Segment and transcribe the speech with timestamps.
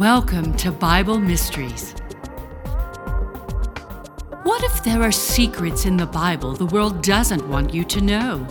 [0.00, 1.92] Welcome to Bible Mysteries.
[4.44, 8.48] What if there are secrets in the Bible the world doesn't want you to know?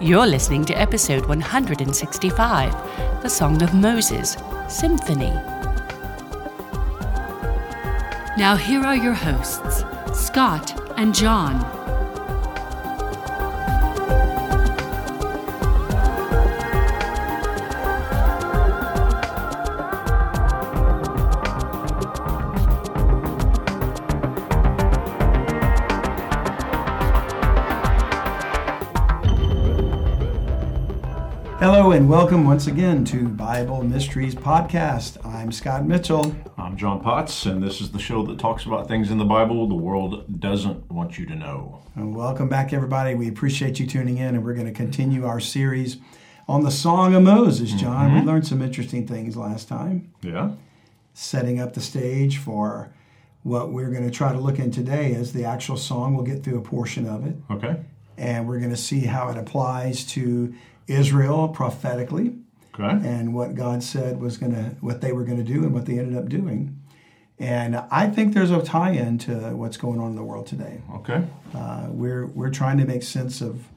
[0.00, 2.72] You're listening to episode 165
[3.22, 4.38] The Song of Moses
[4.70, 5.34] Symphony.
[8.38, 9.84] Now, here are your hosts,
[10.14, 11.79] Scott and John.
[32.00, 35.22] And welcome once again to Bible Mysteries Podcast.
[35.22, 36.34] I'm Scott Mitchell.
[36.56, 39.68] I'm John Potts, and this is the show that talks about things in the Bible
[39.68, 41.82] the world doesn't want you to know.
[41.96, 43.14] And welcome back, everybody.
[43.14, 45.98] We appreciate you tuning in, and we're going to continue our series
[46.48, 48.14] on the Song of Moses, John.
[48.14, 48.28] We mm-hmm.
[48.28, 50.52] learned some interesting things last time, Yeah?
[51.12, 52.94] setting up the stage for
[53.42, 56.14] what we're going to try to look in today is the actual song.
[56.14, 57.76] We'll get through a portion of it, Okay.
[58.16, 60.54] and we're going to see how it applies to
[60.90, 62.36] Israel prophetically.
[62.78, 63.06] Okay.
[63.06, 65.84] and what God said was going to, what they were going to do, and what
[65.86, 66.78] they ended up doing.
[67.38, 70.80] And I think there's a tie-in to what's going on in the world today.
[70.94, 71.24] Okay.
[71.54, 73.68] Uh, we're we're trying to make sense of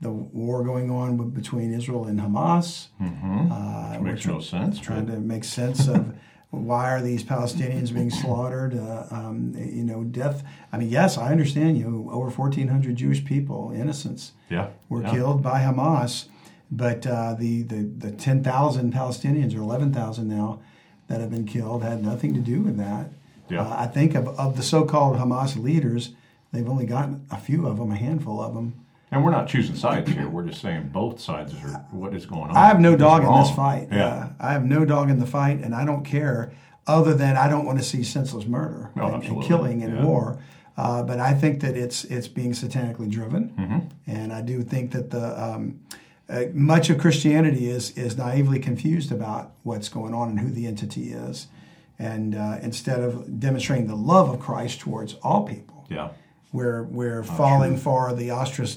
[0.00, 2.88] the war going on between Israel and Hamas.
[3.00, 3.04] Uh,
[3.92, 4.80] Which we're makes no sense.
[4.80, 6.14] trying to make sense of
[6.50, 8.76] why are these Palestinians being slaughtered?
[8.76, 10.42] Uh, um, you know, death.
[10.72, 11.78] I mean, yes, I understand.
[11.78, 14.68] You over 1,400 Jewish people, innocents, Yeah.
[14.88, 15.10] were yeah.
[15.12, 16.26] killed by Hamas,
[16.70, 20.60] but uh, the the, the 10,000 Palestinians or 11,000 now
[21.08, 23.10] that have been killed had nothing to do with that.
[23.50, 23.62] Yeah.
[23.62, 26.12] Uh, I think of, of the so-called Hamas leaders,
[26.52, 28.74] they've only gotten a few of them, a handful of them.
[29.10, 30.28] And we're not choosing sides here.
[30.28, 32.56] We're just saying both sides are what is going on.
[32.56, 33.88] I have no dog in this fight.
[33.92, 34.06] Yeah.
[34.06, 36.52] Uh, I have no dog in the fight, and I don't care.
[36.86, 40.04] Other than I don't want to see senseless murder Oh, and, and killing and Yeah.
[40.04, 40.38] war.
[40.76, 43.78] Uh, but I think that it's it's being satanically driven, Mm-hmm.
[44.10, 45.80] and I do think that the um,
[46.28, 50.66] uh, much of Christianity is is naively confused about what's going on and who the
[50.66, 51.48] entity is,
[51.98, 56.10] and uh, instead of demonstrating the love of Christ towards all people, yeah.
[56.52, 58.76] we're we're falling for the ostrich,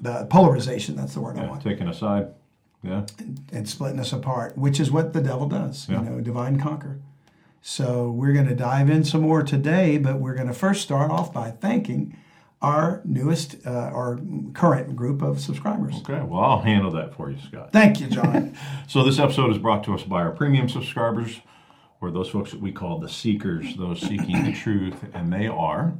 [0.00, 0.96] the polarization.
[0.96, 2.28] That's the word I want Taking aside.
[2.82, 3.06] Yeah.
[3.52, 6.02] and splitting us apart, which is what the devil does, Yeah.
[6.02, 7.00] you know, divine conquer.
[7.60, 11.10] So we're going to dive in some more today, but we're going to first start
[11.10, 12.16] off by thanking
[12.60, 14.18] our newest, uh, our
[14.52, 15.94] current group of subscribers.
[15.98, 16.20] Okay.
[16.20, 17.72] Well, I'll handle that for you, Scott.
[17.72, 18.56] Thank you, John.
[18.88, 21.40] So this episode is brought to us by our premium subscribers,
[22.00, 25.92] or those folks that we call the seekers, those seeking the truth, and they are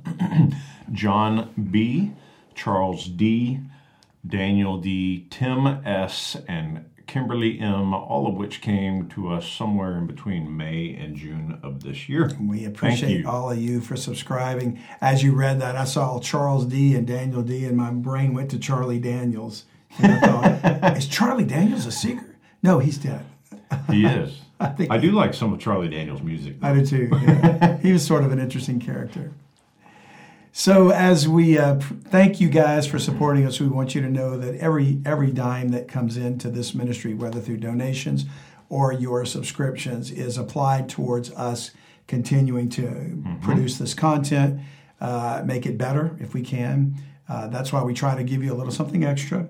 [0.92, 2.12] John B,
[2.54, 3.60] Charles D,
[4.26, 10.06] Daniel D, Tim S, and Kimberlee M, all of which came to us somewhere in
[10.06, 12.30] between May and June of this year.
[12.40, 14.78] we appreciate all of you for subscribing.
[15.00, 18.50] As you read that, I saw Charles D and Daniel D, and my brain went
[18.52, 19.64] to Charlie Daniels.
[19.98, 22.36] And I thought, is Charlie Daniels a seeker?
[22.62, 23.24] No, he's dead.
[23.90, 24.40] He is.
[24.60, 26.56] I, think- I do like some of Charlie Daniels' music.
[26.62, 27.08] I do too.
[27.12, 27.78] yeah.
[27.82, 29.32] he was sort of an interesting character.
[30.58, 34.36] So, as we uh, thank you guys for supporting us, we want you to know
[34.36, 38.24] that every every dime that comes into this ministry, whether through donations
[38.68, 41.70] or your subscriptions, is applied towards us
[42.08, 44.60] continuing to produce this content,
[45.00, 46.96] uh, make it better if we can.
[47.28, 49.48] Uh, that's why we try to give you a little something extra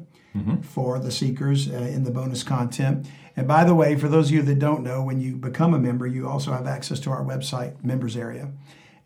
[0.63, 3.07] for the seekers uh, in the bonus content.
[3.35, 5.79] And by the way, for those of you that don't know, when you become a
[5.79, 8.53] member, you also have access to our website members area.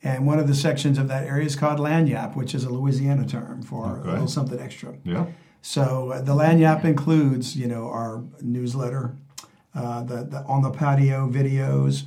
[0.05, 3.27] And one of the sections of that area is called Lagniappe, which is a Louisiana
[3.27, 4.95] term for a little something extra.
[5.05, 5.27] Yeah.
[5.61, 9.15] So uh, the Lagniappe includes, you know, our newsletter,
[9.75, 12.03] uh, the, the on the patio videos,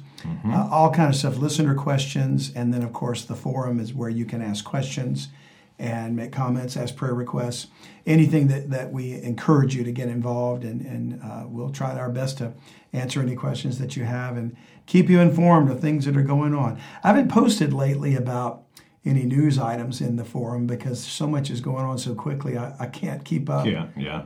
[0.46, 4.10] uh, all kind of stuff, listener questions, and then of course the forum is where
[4.10, 5.30] you can ask questions
[5.78, 7.68] and make comments, ask prayer requests,
[8.06, 12.10] anything that, that we encourage you to get involved in, and uh, we'll try our
[12.10, 12.54] best to
[12.94, 16.54] answer any questions that you have and keep you informed of things that are going
[16.54, 16.80] on.
[17.04, 18.64] I haven't posted lately about
[19.04, 22.74] any news items in the forum because so much is going on so quickly, I,
[22.80, 23.88] I can't keep up Yeah.
[23.96, 24.24] Yeah.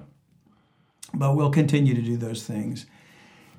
[1.14, 2.86] but we'll continue to do those things.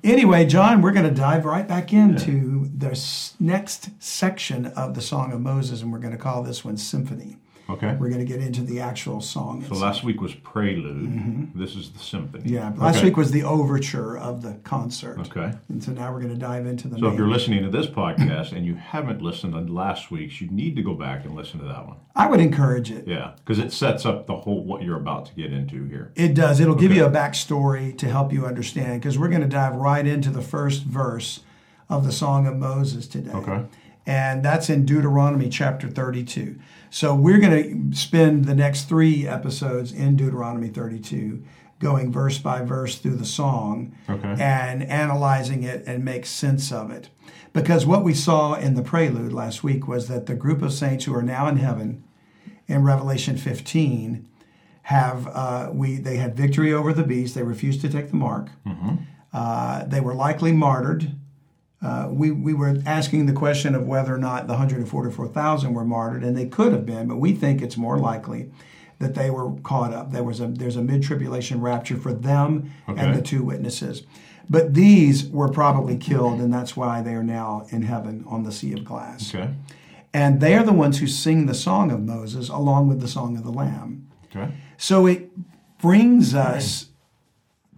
[0.03, 2.99] Anyway, John, we're going to dive right back into the
[3.39, 7.37] next section of the Song of Moses, and we're going to call this one Symphony.
[7.71, 7.95] Okay.
[7.99, 9.61] we're going to get into the actual song.
[9.61, 9.81] So itself.
[9.81, 11.53] last week was Prelude.
[11.55, 12.43] This is the symphony.
[12.43, 12.53] Mm-hmm.
[12.53, 13.07] yeah, last Okay.
[13.07, 15.19] week was the overture of the concert.
[15.19, 15.53] Okay.
[15.69, 17.85] And so now we're going to dive into the So if you're listening to this
[18.01, 21.59] podcast and you haven't listened to last week's, you need to go back and listen
[21.59, 21.97] to that one.
[22.15, 23.07] I would encourage it.
[23.07, 26.11] Yeah, because it sets up the whole what you're about to get into here.
[26.15, 26.59] It does.
[26.59, 30.05] It'll give you a backstory to help you understand because we're going to dive right
[30.05, 31.41] into the first verse
[31.89, 33.31] of the Song of Moses today.
[33.31, 33.63] Okay.
[34.05, 36.57] And that's in Deuteronomy chapter 32.
[36.89, 41.43] So we're going to spend the next three episodes in Deuteronomy 32,
[41.79, 44.35] going verse by verse through the song Okay.
[44.39, 47.09] and analyzing it and make sense of it.
[47.53, 51.05] Because what we saw in the prelude last week was that the group of saints
[51.05, 52.03] who are now in heaven
[52.67, 54.27] in Revelation 15
[54.83, 57.35] have uh, we they had victory over the beast.
[57.35, 58.49] They refused to take the mark.
[59.33, 61.15] Uh, they were likely martyred.
[61.81, 66.23] Uh, we, we were asking the question of whether or not the 144,000 were martyred,
[66.23, 68.51] and they could have been, but we think it's more likely
[68.99, 70.11] that they were caught up.
[70.11, 73.01] There was a there's a mid tribulation rapture for them Okay.
[73.01, 74.03] and the two witnesses,
[74.47, 78.51] but these were probably killed, and that's why they are now in heaven on the
[78.51, 79.33] sea of glass.
[79.33, 79.51] Okay.
[80.13, 83.37] And they are the ones who sing the song of Moses along with the song
[83.37, 84.07] of the Lamb.
[84.29, 84.51] Okay.
[84.77, 85.31] So it
[85.79, 86.90] brings us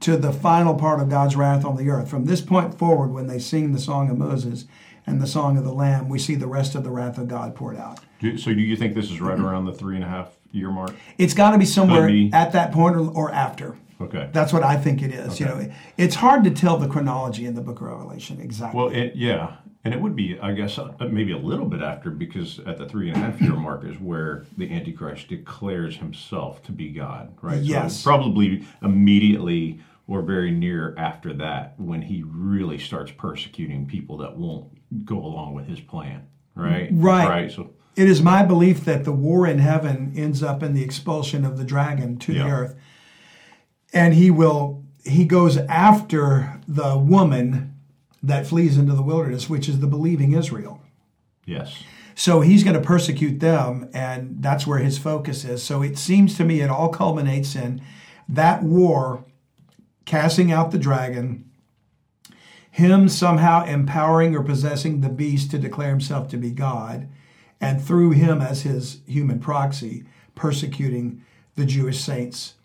[0.03, 2.09] to the final part of God's wrath on the earth.
[2.09, 4.65] From this point forward, when they sing the song of Moses
[5.07, 7.55] and the song of the Lamb, we see the rest of the wrath of God
[7.55, 7.99] poured out.
[8.19, 10.69] Do, so do you think this is right around the three and a half year
[10.69, 10.93] mark?
[11.17, 12.29] It's got to be somewhere be.
[12.33, 13.77] at that point or, or after.
[14.01, 14.29] Okay.
[14.33, 15.39] That's what I think it is.
[15.39, 18.77] You know, it's hard to tell the chronology in the Book of Revelation exactly.
[18.77, 22.09] Well, it, yeah, and it would be, I guess, uh, maybe a little bit after
[22.09, 26.63] because at the three and a half year mark is where the Antichrist declares himself
[26.63, 27.57] to be God, right?
[27.57, 27.93] So Yes.
[27.95, 34.37] it's probably immediately or very near after that when he really starts persecuting people that
[34.37, 36.89] won't go along with his plan, right?
[36.91, 37.27] Right.
[37.27, 37.51] Right.
[37.51, 41.45] So It is my belief that the war in heaven ends up in the expulsion
[41.45, 42.75] of the dragon to the earth.
[43.93, 47.73] And he will he goes after the woman
[48.21, 50.81] that flees into the wilderness, which is the believing Israel.
[51.45, 51.83] yes.
[52.15, 55.63] So he's going to persecute them, and that's where his focus is.
[55.63, 57.81] So it seems to me it all culminates in
[58.29, 59.25] that war,
[60.05, 61.49] casting out the dragon,
[62.71, 67.07] him somehow empowering or possessing the beast to declare himself to be God,
[67.61, 70.05] and through him as his human proxy,
[70.35, 71.21] persecuting
[71.55, 72.55] the Jewish saints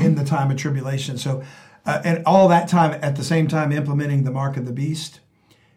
[0.00, 1.18] in the time of tribulation.
[1.18, 1.42] So,
[1.84, 5.20] uh, and all that time at the same time implementing the mark of the beast.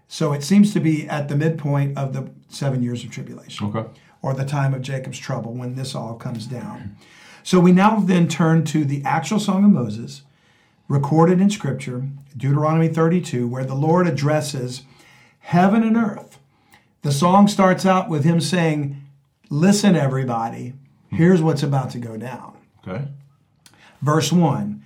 [0.08, 3.90] So it seems to be at the midpoint of the seven years of tribulation Okay.
[4.22, 6.96] or the time of Jacob's trouble when this all comes down.
[7.44, 10.22] So we now then turn to the actual Song of Moses,
[10.92, 12.06] recorded in Scripture,
[12.36, 14.84] Deuteronomy 32, where the Lord addresses
[15.40, 16.38] heaven and earth.
[17.02, 19.02] The song starts out with him saying,
[19.50, 20.74] Listen, everybody,
[21.10, 22.58] here's what's about to go down.
[22.86, 23.06] Okay.
[24.02, 24.84] Verse 1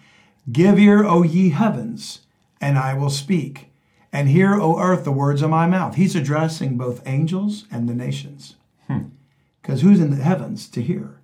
[0.52, 2.22] Give ear, O ye heavens,
[2.62, 3.72] and I will speak,
[4.14, 5.96] and hear, O earth, the words of my mouth.
[5.96, 8.56] He's addressing both angels and the nations.
[8.88, 9.06] Hmm.
[9.62, 11.20] Because who's in the heavens to hear?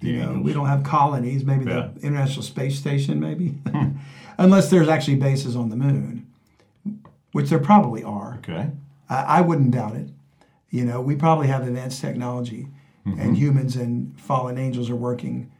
[0.00, 1.90] You know, we don't have colonies, maybe Yeah.
[1.94, 3.58] the International Space Station, maybe,
[4.38, 6.26] unless there's actually bases on the moon,
[7.32, 8.36] which there probably are.
[8.38, 8.70] Okay.
[9.08, 10.08] I, I wouldn't doubt it.
[10.70, 12.68] You know, we probably have advanced technology,
[13.06, 13.18] Mm-hmm.
[13.18, 15.50] and humans and fallen angels are working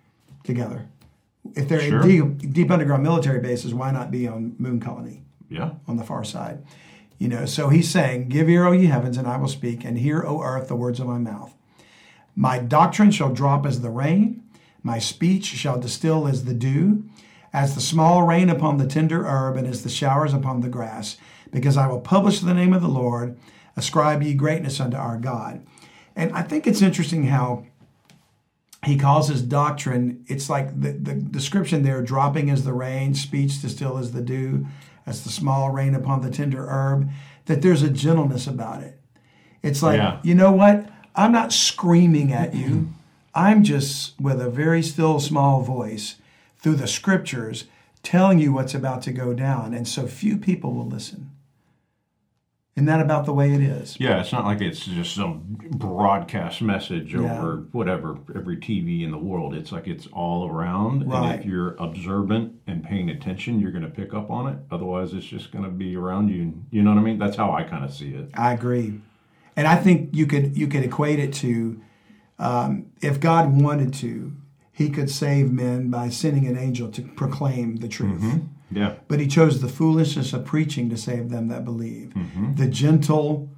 [0.45, 0.85] together.
[1.57, 2.03] If they're Sure.
[2.03, 5.71] deep, deep underground military bases, why not be on moon colony Yeah.
[5.89, 6.63] on the far side?
[7.19, 9.97] You know, so he's saying, "Give ear, O ye heavens, and I will speak, and
[9.97, 11.55] hear, O earth, the words of my mouth.
[12.35, 14.43] My doctrine shall drop as the rain,
[14.83, 17.05] my speech shall distill as the dew,
[17.53, 21.17] as the small rain upon the tender herb, and as the showers upon the grass.
[21.51, 23.37] Because I will publish the name of the Lord,
[23.77, 25.61] ascribe ye greatness unto our God."
[26.17, 27.65] And I think it's interesting how
[28.85, 33.61] he calls his doctrine, it's like the, the description there dropping as the rain, speech
[33.61, 34.67] distill as the dew,
[35.07, 37.11] as the small rain upon the tender herb,
[37.47, 38.99] that there's a gentleness about it.
[39.63, 40.19] It's like, Yeah.
[40.23, 40.89] you know what?
[41.15, 42.69] I'm not screaming at you.
[42.69, 42.93] Mm-hmm.
[43.35, 46.17] I'm just with a very still small voice
[46.59, 47.65] through the scriptures
[48.03, 49.73] telling you what's about to go down.
[49.75, 51.31] And so few people will listen.
[52.77, 53.99] Isn't that about the way it is?
[54.01, 57.39] Yeah, it's not like it's just some broadcast message Yeah.
[57.39, 59.55] over whatever every TV in the world.
[59.55, 63.91] It's like it's all around, and if you're observant and paying attention, you're going to
[63.91, 64.59] pick up on it.
[64.71, 66.55] Otherwise, it's just going to be around you.
[66.71, 67.19] You know what I mean?
[67.19, 68.31] That's how I kind of see it.
[68.35, 69.01] I agree,
[69.61, 71.81] and I think you could you could equate it to
[72.39, 74.33] um, if God wanted to,
[74.73, 78.23] He could save men by sending an angel to proclaim the truth.
[78.71, 82.15] Yeah, But He chose the foolishness of preaching to save them that believe.
[82.57, 83.51] The gentle,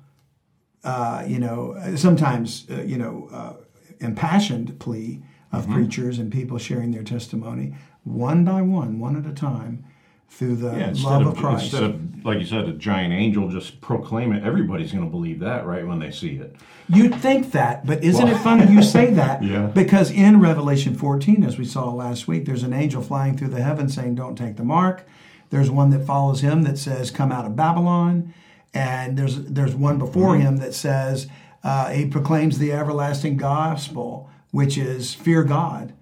[0.82, 1.60] uh, you know,
[1.96, 3.28] sometimes uh, you know.
[3.32, 3.52] Uh,
[4.00, 9.32] impassioned plea of preachers and people sharing their testimony one by one, one at a
[9.32, 9.84] time,
[10.32, 11.64] through the Yeah, love of, of Christ.
[11.64, 15.40] instead of like you said, a giant angel just proclaim it, everybody's going to believe
[15.40, 16.54] that, right, when they see it.
[16.88, 19.42] You'd think that, but isn't it funny you say that?
[19.52, 19.66] Yeah.
[19.66, 23.62] Because in Revelation 14, as we saw last week, there's an angel flying through the
[23.62, 25.04] heavens saying, Don't take the mark.
[25.50, 28.32] There's one that follows him that says, Come out of Babylon.
[28.72, 31.26] And there's there's one before him that says,
[31.64, 35.92] uh, He proclaims the everlasting gospel, which is fear God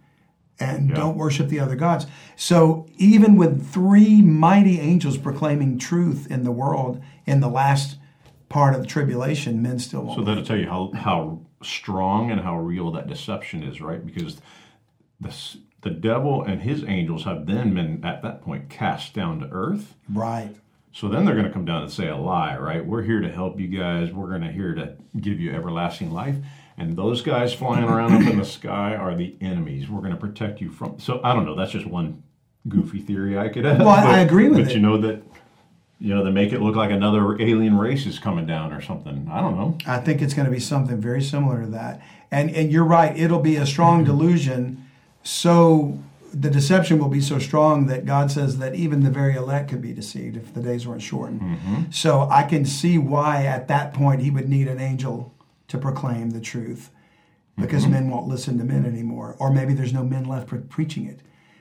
[0.60, 0.94] and Yeah.
[0.96, 2.06] don't worship the other gods.
[2.36, 7.96] So even with three mighty angels proclaiming truth in the world in the last
[8.48, 10.18] part of the tribulation, men still won't.
[10.18, 14.04] So that'll tell you how how strong and how real that deception is, right?
[14.04, 14.40] Because
[15.20, 15.34] the
[15.82, 19.94] the devil and his angels have then been at that point cast down to earth.
[20.12, 20.54] right.
[20.92, 22.84] So then they're going to come down and say a lie, right?
[22.84, 24.12] We're here to help you guys.
[24.12, 26.34] We're going to here to give you everlasting life.
[26.80, 29.90] And those guys flying around up in the sky are the enemies.
[29.90, 30.98] We're going to protect you from.
[30.98, 31.54] So I don't know.
[31.54, 32.22] That's just one
[32.68, 33.80] goofy theory I could have.
[33.80, 34.74] Well, I agree with but it.
[34.74, 35.22] you know that,
[35.98, 39.28] you know, they make it look like another alien race is coming down or something.
[39.30, 39.76] I don't know.
[39.86, 42.00] I think it's going to be something very similar to that.
[42.30, 44.88] And and you're right, it'll be a strong delusion.
[45.22, 45.98] So
[46.32, 49.82] the deception will be so strong that God says that even the very elect could
[49.82, 51.42] be deceived if the days weren't shortened.
[51.42, 51.90] Mm-hmm.
[51.90, 55.34] So I can see why at that point he would need an angel
[55.70, 56.90] to proclaim the truth
[57.56, 59.36] because men won't listen to men anymore.
[59.38, 61.20] Or maybe there's no men left pre- preaching it.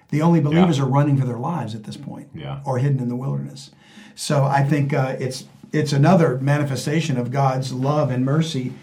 [0.10, 2.62] The only believers are running for their lives at this point Yeah.
[2.66, 3.72] or hidden in the wilderness.
[4.16, 8.74] So I think uh, it's it's another manifestation of God's love and mercy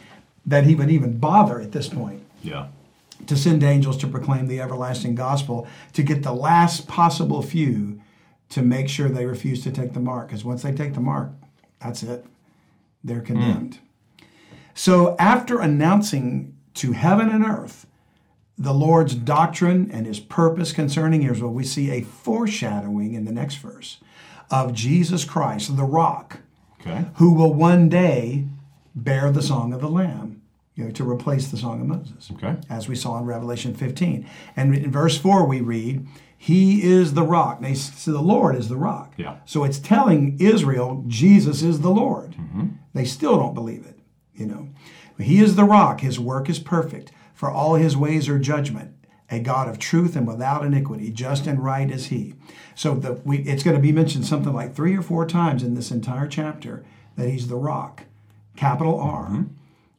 [0.47, 2.69] that He would even bother at this point Yeah.
[3.27, 8.01] to send angels to proclaim the everlasting gospel to get the last possible few
[8.51, 10.29] to make sure they refuse to take the mark.
[10.29, 11.31] Because once they take the mark,
[11.81, 12.25] that's it;
[13.03, 13.79] they're condemned.
[14.79, 17.87] So after announcing to heaven and earth
[18.59, 23.57] the Lord's doctrine and his purpose concerning Israel, we see a foreshadowing in the next
[23.57, 23.99] verse
[24.51, 26.41] of Jesus Christ, the rock,
[26.81, 27.07] Okay.
[27.15, 28.45] who will one day
[28.95, 30.43] bear the song of the Lamb,
[30.77, 32.55] you know, to replace the song of Moses, Okay.
[32.71, 34.27] as we saw in Revelation 15.
[34.57, 36.07] And in verse 4, we read,
[36.39, 37.61] He is the rock.
[37.63, 39.15] They so the Lord is the rock.
[39.17, 39.37] Yeah.
[39.47, 42.33] So it's telling Israel Jesus is the Lord.
[42.33, 42.67] Mm-hmm.
[42.95, 43.96] They still don't believe it,
[44.37, 44.69] you know.
[45.19, 46.01] He is the rock.
[46.01, 48.93] His work is perfect, for all his ways are judgment.
[49.29, 52.35] A God of truth and without iniquity, just and right is he.
[52.77, 55.75] So the, we, it's going to be mentioned something like three or four times in
[55.75, 56.85] this entire chapter
[57.17, 58.05] that he's the rock,
[58.57, 59.47] capital R.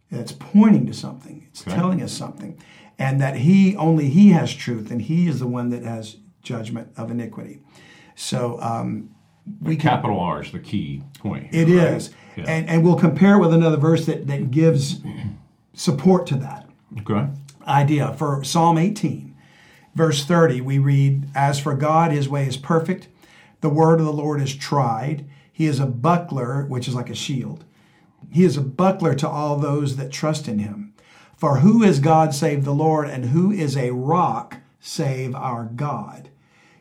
[0.09, 1.45] It's pointing to something.
[1.49, 1.75] It's Okay.
[1.75, 2.57] telling us something,
[2.97, 6.89] and that he only he has truth, and he is the one that has judgment
[6.95, 7.59] of iniquity.
[8.15, 9.09] So um,
[9.61, 11.53] we can Capital R is the key point.
[11.53, 12.17] it here, is, right?
[12.37, 12.43] Yeah.
[12.47, 15.01] and and we'll compare it with another verse that that gives
[15.73, 16.67] support to that
[16.99, 17.27] okay.
[17.65, 18.13] idea.
[18.13, 19.35] For Psalm 18,
[19.95, 23.07] verse 30, we read, As for God, his way is perfect.
[23.61, 25.25] The word of the Lord is tried.
[25.51, 27.63] He is a buckler, which is like a shield.
[28.31, 30.93] He is a buckler to all those that trust in him.
[31.35, 36.29] For who is God save the Lord, and who is a rock save our God?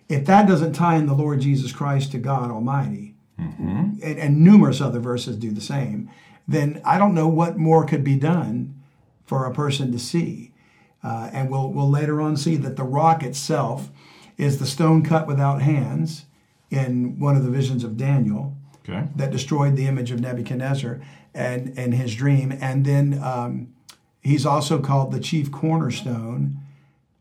[0.08, 4.80] If that doesn't tie in the Lord Jesus Christ to God Almighty, and, and numerous
[4.80, 6.08] other verses do the same,
[6.48, 8.80] then I don't know what more could be done
[9.26, 10.52] for a person to see.
[11.02, 13.90] Uh, and we'll, we'll later on see that the rock itself
[14.38, 16.25] is the stone cut without hands
[16.70, 18.56] in one of the visions of Daniel
[18.88, 19.08] Okay.
[19.16, 21.00] that destroyed the image of Nebuchadnezzar
[21.34, 22.56] and, and his dream.
[22.60, 23.75] And then um,
[24.22, 26.58] he's also called the chief cornerstone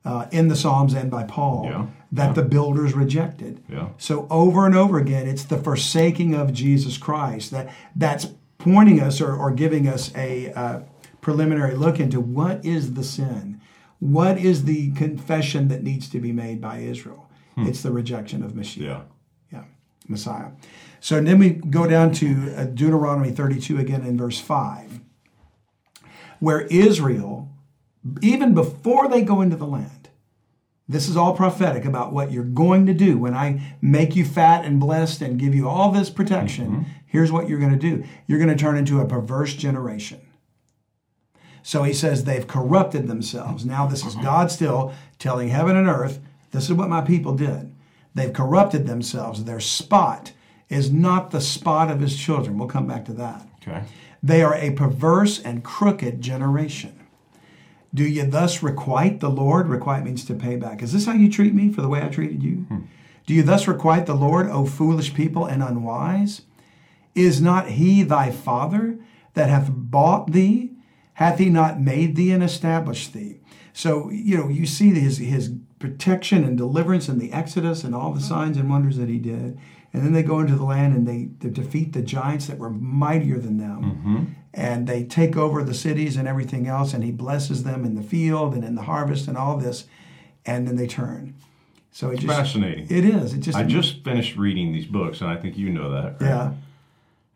[0.06, 1.88] uh, in the Psalms and by Paul Yeah.
[2.12, 3.64] that the builders rejected.
[3.68, 3.90] Yeah.
[3.98, 9.20] So over and over again, it's the forsaking of Jesus Christ that that's pointing us
[9.20, 10.80] or, or giving us a uh,
[11.22, 13.60] preliminary look into what is the sin,
[14.00, 17.24] what is the confession that needs to be made by Israel.
[17.58, 18.54] It's the rejection of.
[18.76, 19.04] Yeah.
[19.52, 19.64] Yeah,
[20.10, 20.50] Messiah.
[21.00, 25.00] So then we go down to uh, Deuteronomy 32 again in verse 5,
[26.40, 27.50] where Israel,
[28.22, 30.10] even before they go into the land,
[30.88, 33.18] this is all prophetic about what you're going to do.
[33.18, 36.84] When I make you fat and blessed and give you all this protection, mm-hmm.
[37.08, 40.22] here's what you're going to do you're going to turn into a perverse generation.
[41.64, 43.66] So he says they've corrupted themselves.
[43.66, 44.24] Now, this is mm-hmm.
[44.24, 46.20] God still telling heaven and earth,
[46.52, 47.74] this is what my people did.
[48.14, 49.44] They've corrupted themselves.
[49.44, 50.32] Their spot
[50.70, 52.60] is not the spot of his children.
[52.60, 53.48] We'll come back to that.
[53.62, 53.84] Okay.
[54.22, 57.05] They are a perverse and crooked generation.
[57.96, 59.70] Do you thus requite the Lord?
[59.70, 60.84] Requite means to pay back.
[60.84, 62.66] Is this how you treat me for the way I treated you?
[62.68, 62.80] Hmm.
[63.26, 66.42] Do you thus requite the Lord, O foolish people and unwise?
[67.16, 69.00] Is not he thy father
[69.34, 70.74] that hath bought thee?
[71.14, 73.40] Hath he not made thee and established thee?
[73.72, 78.12] So you know you see his his protection and deliverance in the Exodus and all
[78.12, 78.28] the hmm.
[78.28, 79.58] signs and wonders that he did,
[79.96, 82.70] and then they go into the land and they, they defeat the giants that were
[82.70, 84.24] mightier than them, mm-hmm.
[84.54, 88.04] and they take over the cities and everything else, and he blesses them in the
[88.04, 89.86] field and in the harvest and all this,
[90.46, 91.34] and then they turn.
[91.92, 92.88] So it just Fascinating.
[92.90, 93.34] it is.
[93.34, 96.20] It just I just finished reading these books, and I think you know that.
[96.20, 96.22] right?
[96.22, 96.52] yeah.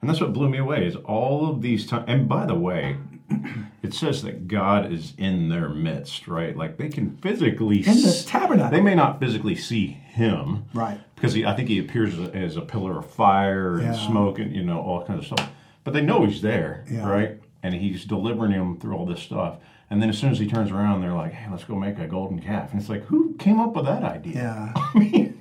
[0.01, 2.05] And that's what blew me away is all of these times.
[2.07, 2.97] And by the way,
[3.83, 6.57] it says that God is in their midst, right?
[6.57, 8.71] Like they can physically In the tabernacle.
[8.71, 10.99] They may not physically see Him, Right.
[11.15, 14.07] Because he, I think he appears as a, as a pillar of fire and Yeah.
[14.07, 15.49] smoke and you know all kinds of stuff.
[15.83, 17.09] But they know He's there, Yeah.
[17.09, 17.41] right?
[17.63, 19.57] And He's delivering them through all this stuff.
[19.89, 22.07] And then as soon as He turns around, they're like, "Hey, let's go make a
[22.07, 24.33] golden calf." And it's like, who came up with that idea?
[24.35, 24.73] Yeah.
[24.95, 25.39] I mean,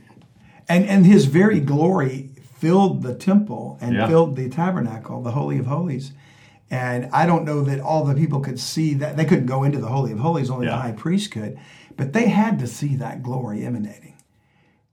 [0.68, 4.06] And and his very glory filled the temple and Yeah.
[4.08, 6.12] filled the tabernacle, the holy of holies.
[6.70, 9.16] And I don't know that all the people could see that.
[9.16, 11.58] They couldn't go into the holy of holies; only the high priest could.
[11.96, 14.14] But they had to see that glory emanating,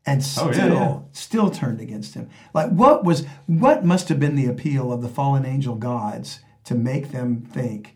[0.05, 0.99] and still, Oh, yeah, yeah.
[1.13, 2.29] still turned against him.
[2.53, 6.75] Like what was what must have been the appeal of the fallen angel gods to
[6.75, 7.95] make them think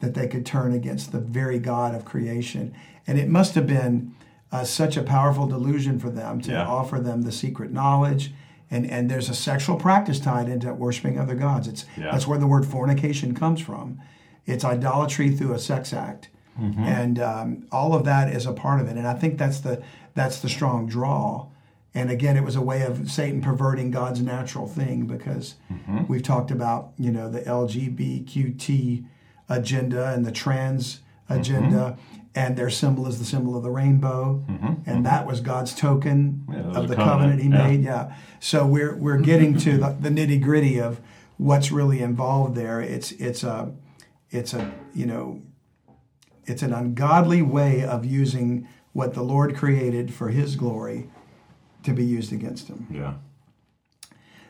[0.00, 2.74] that they could turn against the very God of creation.
[3.06, 4.14] And it must have been
[4.50, 6.66] uh, such a powerful delusion for them to Yeah.
[6.66, 8.32] offer them the secret knowledge.
[8.70, 11.68] And, and there's a sexual practice tied into worshiping other gods.
[11.68, 14.00] It's that's where the word fornication comes from.
[14.46, 16.28] It's idolatry through a sex act,
[16.60, 16.82] Mm-hmm.
[16.84, 18.96] and um, all of that is a part of it.
[18.98, 19.82] And I think that's the
[20.14, 21.46] that's the strong draw.
[21.94, 26.04] And again, it was a way of Satan perverting God's natural thing because Mm-hmm.
[26.08, 29.04] we've talked about you know the LGBTQT
[29.48, 31.96] agenda and the trans agenda,
[32.34, 34.44] and their symbol is the symbol of the rainbow,
[34.86, 37.66] and that was God's token Yeah, was of the covenant, covenant, He yeah.
[37.68, 37.82] made.
[37.82, 38.14] Yeah.
[38.40, 41.00] So we're we're getting to the, the nitty gritty of
[41.38, 42.80] what's really involved there.
[42.80, 43.72] It's it's a
[44.30, 45.42] it's a you know
[46.44, 51.08] it's an ungodly way of using what the Lord created for His glory
[51.82, 52.86] to be used against Him.
[52.90, 53.14] yeah,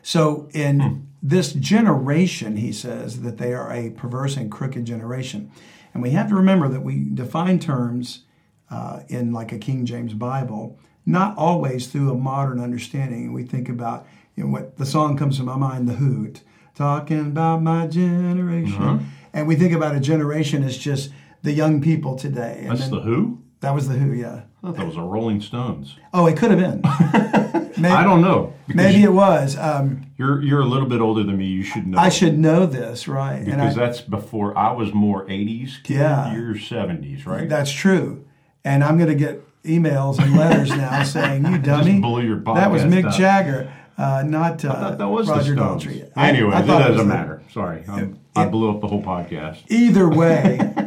[0.01, 5.51] So in this generation, he says that they are a perverse and crooked generation.
[5.93, 8.23] And we have to remember that we define terms
[8.69, 13.31] uh, in like a King James Bible, not always through a modern understanding.
[13.33, 16.33] We think about you know, what the song comes to my mind, The Who,
[16.75, 19.11] talking about my generation.
[19.31, 21.11] And we think about a generation as just
[21.43, 22.59] the young people today.
[22.61, 23.39] And that's then- the Who.
[23.61, 24.41] that was The Who, yeah.
[24.63, 25.95] I thought that was a Rolling Stones.
[26.13, 26.81] Oh, it could have been.
[27.77, 28.53] maybe, I don't know.
[28.67, 29.57] because Maybe it was.
[29.57, 31.45] Um, You're you're a little bit older than me.
[31.47, 31.97] You should know.
[31.97, 33.35] I should know this, right?
[33.39, 35.83] And because I- that's before I was more 80s.
[35.83, 36.33] Kid, Yeah.
[36.33, 37.47] You're 70s, right?
[37.49, 38.25] That's true.
[38.63, 42.71] And I'm going to get emails and letters now saying, "You dummy, blew your that
[42.71, 43.13] was Mick up.
[43.15, 45.83] Jagger, uh, not uh, that was Roger the Stones.
[45.85, 47.43] Daltrey." Anyway, I that it doesn't the- matter.
[47.51, 49.59] Sorry, I'm, I blew up the whole podcast.
[49.69, 50.57] Either way,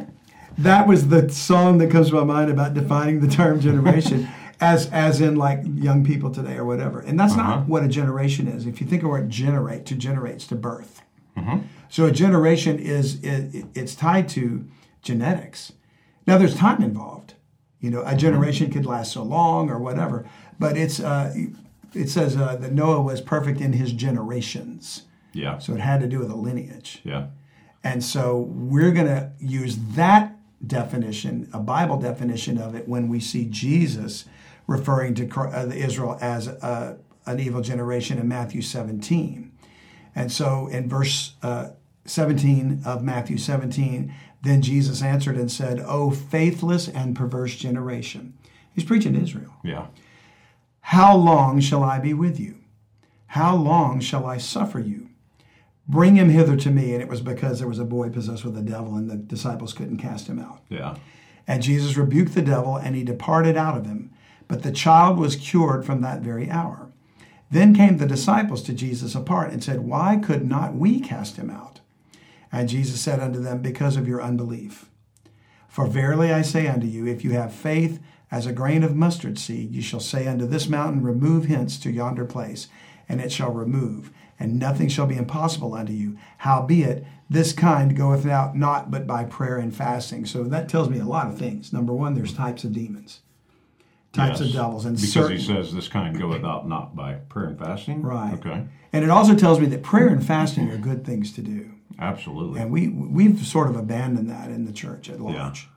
[0.59, 4.29] that was the song that comes to my mind about defining the term generation.
[4.59, 7.57] As, as in like young people today or whatever and that's Uh-huh.
[7.57, 11.03] not what a generation is if you think of what generate to generates to birth
[11.37, 11.59] Mm-hmm.
[11.91, 14.67] so a generation is it, it's tied to
[15.03, 15.75] genetics
[16.27, 17.35] now there's time involved
[17.83, 18.17] you know a Mm-hmm.
[18.17, 20.27] generation could last so long or whatever
[20.59, 21.35] but it's uh,
[21.93, 25.03] it says uh, that noah was perfect in his generations
[25.35, 27.27] Yeah, so it had to do with a lineage yeah,
[27.85, 30.33] and so we're going to use that
[30.65, 34.25] definition, a Bible definition of it, when we see Jesus
[34.67, 39.53] referring to uh, Israel as a, an evil generation in Matthew 17.
[40.15, 41.71] And so in verse uh,
[42.05, 48.35] 17 of Matthew 17, then Jesus answered and said, O faithless and perverse generation.
[48.73, 49.55] He's preaching to Israel.
[49.65, 49.87] yeah.
[50.81, 52.59] How long shall I be with you?
[53.27, 55.09] How long shall I suffer you?
[55.89, 56.93] Bring him hither to me.
[56.93, 59.73] And it was because there was a boy possessed with a devil, and the disciples
[59.73, 60.61] couldn't cast him out.
[60.69, 60.97] Yeah.
[61.47, 64.11] And Jesus rebuked the devil, and he departed out of him.
[64.49, 66.91] But the child was cured from that very hour.
[67.51, 71.51] Then came the disciples to Jesus apart and said, Why could not we cast him
[71.51, 71.81] out?
[72.51, 74.91] And Jesus said unto them, Because of your unbelief.
[75.69, 79.39] For verily I say unto you, if you have faith as a grain of mustard
[79.39, 82.67] seed, you shall say unto this mountain, Remove hence to yonder place,
[83.09, 86.17] and it shall remove, and nothing shall be impossible unto you.
[86.39, 90.27] Howbeit, this kind goeth out not but by prayer and fasting.
[90.27, 91.73] So that tells me a lot of things.
[91.73, 93.21] Number one, there's types of demons,
[94.13, 94.49] types Yes.
[94.49, 97.59] of devils, and Because certain, he says this kind goeth out not by prayer and
[97.59, 98.03] fasting.
[98.03, 98.35] Right.
[98.35, 98.65] Okay.
[98.93, 101.73] and it also tells me that prayer and fasting are good things to do.
[101.99, 102.61] Absolutely.
[102.61, 105.69] And we we've sort of abandoned that in the church at large.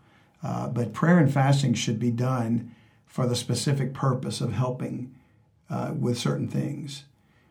[0.43, 2.73] Uh, but prayer and fasting should be done
[3.05, 5.13] for the specific purpose of helping
[5.69, 7.03] uh, with certain things,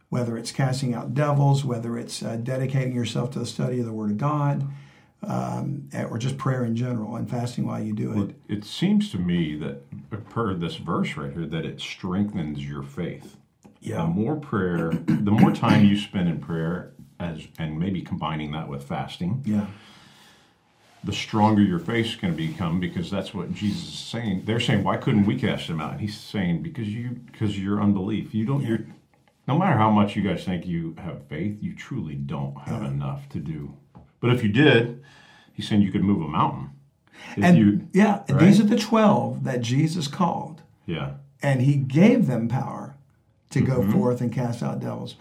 [0.09, 3.93] whether it's casting out devils, whether it's uh, dedicating yourself to the study of the
[3.93, 4.67] Word of God,
[5.23, 8.37] um, or just prayer in general and fasting while you do it.
[8.49, 9.83] It seems to me that
[10.31, 13.37] per this verse right here that it strengthens your faith.
[13.81, 13.99] Yeah.
[14.03, 18.69] The more prayer, the more time you spend in prayer, as and maybe combining that
[18.69, 19.67] with fasting, Yeah.
[21.05, 24.43] the stronger your faith is going to become because that's what Jesus is saying.
[24.47, 26.01] They're saying, why couldn't we cast him out?
[26.01, 28.35] He's saying because you because your unbelief.
[28.35, 28.63] You don't.
[28.65, 28.87] You're
[29.49, 33.29] no matter how much you guys think you have faith, you truly don't have enough
[33.31, 33.75] to do.
[34.21, 35.03] But if you did,
[35.55, 36.71] he's saying you could move a mountain.
[37.37, 38.39] If And you, yeah, right?
[38.39, 42.95] these are the 12 that Jesus called, yeah, and he gave them power
[43.51, 43.93] to go Mm-hmm.
[43.93, 45.17] forth and cast out devils.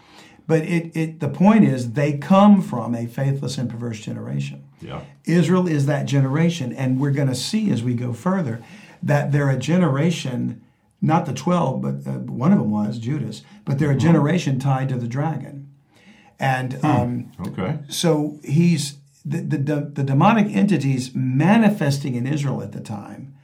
[0.46, 4.64] But it, it the point is they come from a faithless and perverse generation.
[4.80, 8.62] yeah, Israel is that generation, and we're going to see as we go further
[9.02, 10.62] that they're a generation,
[11.00, 14.88] not the 12, but uh, one of them was Judas, but they're a generation tied
[14.88, 15.68] to the dragon.
[16.40, 22.72] And um, okay, so he's the, the, the, the demonic entities manifesting in Israel at
[22.72, 23.34] the time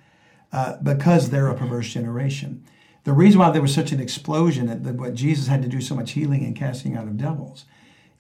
[0.53, 2.65] uh, because they're a perverse generation.
[3.03, 5.81] The reason why there was such an explosion at the, what Jesus had to do
[5.81, 7.65] so much healing and casting out of devils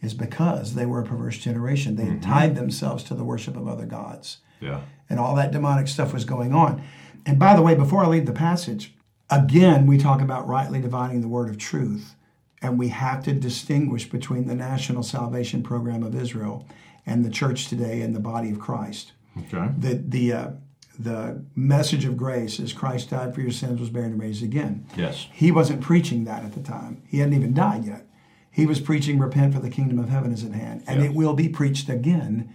[0.02, 1.96] is because they were a perverse generation.
[1.96, 5.88] They had tied themselves to the worship of other gods yeah, and all that demonic
[5.88, 6.82] stuff was going on.
[7.26, 8.94] And by the way, before I leave the passage,
[9.30, 12.14] again, we talk about rightly dividing the word of truth.
[12.62, 16.66] And we have to distinguish between the national salvation program of Israel
[17.04, 19.12] and the church today and the body of Christ.
[19.38, 20.50] okay, The, the, uh,
[20.98, 24.86] the message of grace is Christ died for your sins, was buried, and raised again.
[24.96, 27.02] yes, He wasn't preaching that at the time.
[27.06, 28.06] He hadn't even died yet.
[28.50, 30.84] He was preaching, repent for the kingdom of heaven is at hand.
[30.86, 31.08] And Yeah.
[31.08, 32.48] it will be preached again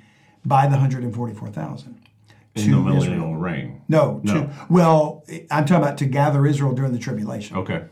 [0.43, 1.97] by the 144,000.
[2.55, 2.93] In to the Israel.
[2.93, 3.81] millennial reign.
[3.87, 4.33] No, No.
[4.33, 7.57] To, well, I'm talking about to gather Israel during the tribulation.
[7.57, 7.85] Okay,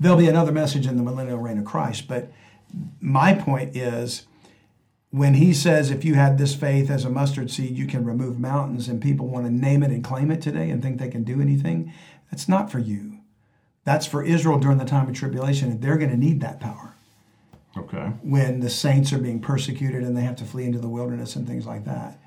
[0.00, 2.30] There'll be another message in the millennial reign of Christ, but
[3.00, 4.26] my point is
[5.10, 8.38] when he says if you had this faith as a mustard seed, you can remove
[8.38, 11.24] mountains, and people want to name it and claim it today and think they can
[11.24, 11.92] do anything,
[12.30, 13.18] that's not for you.
[13.84, 16.94] That's for Israel during the time of tribulation, and they're going to need that power
[17.76, 21.36] okay, when the saints are being persecuted and they have to flee into the wilderness
[21.36, 22.20] and things like that.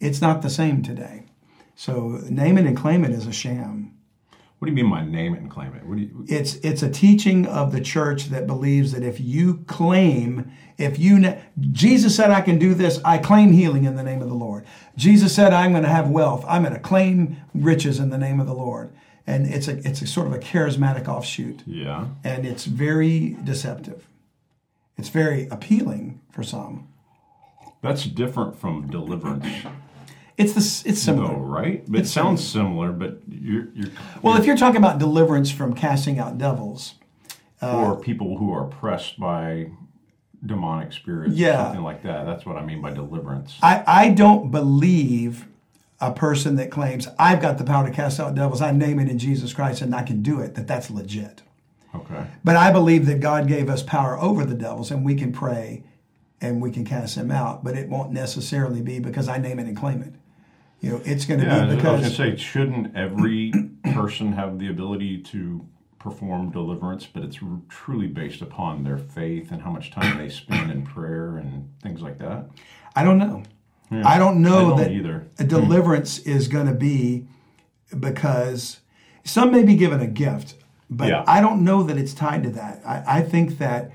[0.00, 1.24] It's not the same today.
[1.74, 3.94] So name it and claim it is a sham.
[4.58, 5.84] What do you mean by name it and claim it?
[5.86, 6.24] What do you?
[6.28, 11.20] It's it's a teaching of the church that believes that if you claim, if you
[11.20, 14.34] ne- Jesus said I can do this, I claim healing in the name of the
[14.34, 14.64] Lord.
[14.96, 16.44] Jesus said I'm going to have wealth.
[16.48, 18.92] I'm going to claim riches in the name of the Lord.
[19.28, 24.08] And it's a it's a sort of a charismatic offshoot, Yeah, and it's very deceptive.
[24.96, 26.88] It's very appealing for some.
[27.80, 29.46] that's different from deliverance,
[30.38, 31.28] It's the it's similar.
[31.34, 31.84] though, right?
[31.90, 33.90] But it sounds similar, but you're you're
[34.22, 36.94] Well, if you're talking about deliverance from casting out devils,
[37.60, 39.70] uh, or people who are oppressed by
[40.46, 41.54] demonic spirits, Yeah.
[41.60, 42.24] or something like that.
[42.24, 43.58] That's what I mean by deliverance.
[43.62, 45.48] I, I don't believe
[46.00, 49.08] a person that claims I've got the power to cast out devils, I name it
[49.08, 51.42] in Jesus Christ and I can do it, that that's legit.
[51.92, 55.32] Okay, But I believe that God gave us power over the devils and we can
[55.32, 55.82] pray
[56.40, 59.66] and we can cast them out, but it won't necessarily be because I name it
[59.66, 60.12] and claim it.
[60.80, 61.66] You know, it's going to yeah.
[61.66, 61.86] be because.
[61.86, 63.52] I was going to say, shouldn't every
[63.92, 65.66] person have the ability to
[65.98, 67.06] perform deliverance?
[67.06, 70.84] But it's r- truly based upon their faith and how much time they spend in
[70.84, 72.48] prayer and things like that.
[72.94, 73.42] I don't know.
[73.90, 75.26] I don't know I don't that either.
[75.38, 75.48] a hmm.
[75.48, 77.26] deliverance is going to be
[77.98, 78.80] because
[79.24, 80.54] some may be given a gift,
[80.90, 81.24] but Yeah.
[81.26, 82.82] I don't know that it's tied to that.
[82.86, 83.90] I, I think that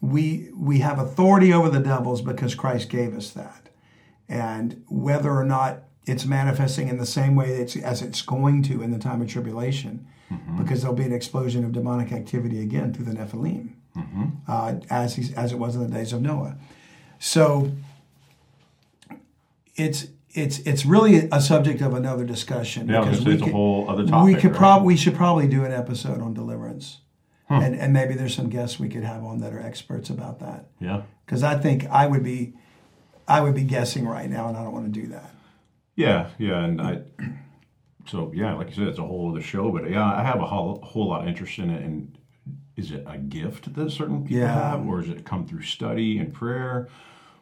[0.00, 3.68] we we have authority over the devils because Christ gave us that,
[4.28, 8.82] and whether or not it's manifesting in the same way it's, as it's going to
[8.82, 10.06] in the time of tribulation,
[10.58, 13.74] because there'll be an explosion of demonic activity again through the Nephilim,
[14.48, 16.56] uh, as he's, as it was in the days of Noah.
[17.18, 17.70] So
[19.76, 22.88] it's it's it's really a subject of another discussion.
[22.88, 24.58] Yeah, because gonna a could- whole other topic, We could right?
[24.58, 26.98] probably we should probably do an episode on deliverance,
[27.48, 30.66] and and maybe there's some guests we could have on that are experts about that.
[30.80, 31.02] Yeah.
[31.24, 32.54] Because I think I would be
[33.28, 35.30] I would be guessing right now, and I don't want to do that.
[35.96, 37.00] Yeah, yeah, and I.
[38.06, 39.72] So yeah, like you said, it's a whole other show.
[39.72, 41.82] But yeah, I have a whole, whole lot of interest in it.
[41.82, 42.18] And
[42.76, 44.72] is it a gift that certain people Yeah.
[44.72, 46.88] have, or does it come through study and prayer,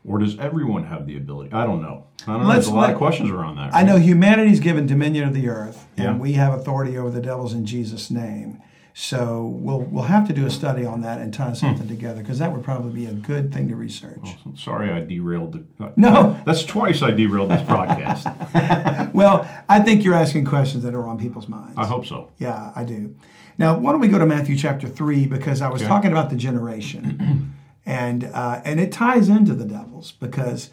[0.04, 1.52] or does everyone have the ability?
[1.52, 2.06] I don't know.
[2.28, 2.52] I don't know.
[2.52, 3.74] There's a lot let- of questions around that.
[3.74, 7.52] I know humanity's given dominion of the earth, and we have authority over the devils
[7.52, 8.62] in Jesus' name.
[8.94, 12.38] So we'll we'll have to do a study on that and tie something together because
[12.40, 14.37] that would probably be a good thing to research.
[14.55, 15.52] Sorry, I derailed.
[15.78, 16.38] The, No.
[16.44, 18.26] that's twice I derailed this broadcast.
[19.14, 21.74] Well, I think you're asking questions that are on people's minds.
[21.76, 22.31] I hope so.
[22.38, 23.14] Yeah, I do.
[23.59, 25.88] Now, why don't we go to Matthew chapter three because I was Okay.
[25.88, 27.55] talking about the generation,
[27.87, 30.70] and uh, and it ties into the devils because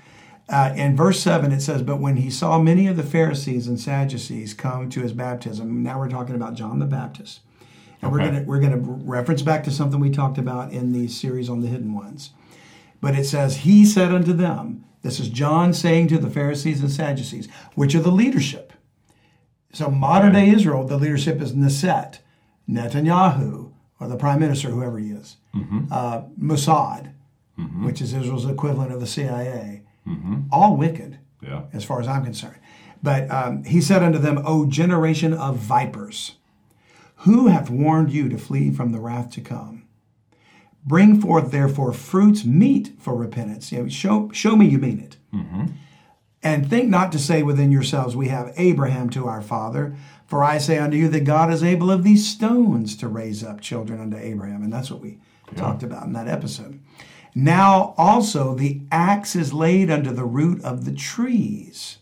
[0.51, 3.79] Uh, in verse 7, it says, But when he saw many of the Pharisees and
[3.79, 7.41] Sadducees come to his baptism, now we're talking about John the Baptist.
[8.01, 11.49] And we're going we're gonna reference back to something we talked about in the series
[11.49, 12.31] on the hidden ones.
[13.01, 16.91] But it says, He said unto them, This is John saying to the Pharisees and
[16.91, 18.73] Sadducees, which are the leadership.
[19.73, 22.19] So modern day Israel, the leadership is Knesset,
[22.69, 25.37] Netanyahu, or the prime minister, whoever he is,
[25.91, 27.11] uh, Mossad,
[27.83, 29.83] which is Israel's equivalent of the CIA.
[30.51, 31.63] All wicked, Yeah.
[31.73, 32.55] as far as I'm concerned.
[33.03, 36.35] But um, he said unto them, O generation of vipers,
[37.23, 39.83] who hath warned you to flee from the wrath to come?
[40.85, 43.71] Bring forth therefore fruits meet for repentance.
[43.71, 45.17] You know, show, show me you mean it.
[45.33, 45.65] Mm-hmm.
[46.41, 49.97] And think not to say within yourselves, We have Abraham to our father.
[50.25, 53.59] For I say unto you that God is able of these stones to raise up
[53.59, 54.63] children unto Abraham.
[54.63, 55.19] And that's what we
[55.55, 56.79] talked about in that episode.
[57.35, 61.97] Now also the axe is laid under the root of the trees.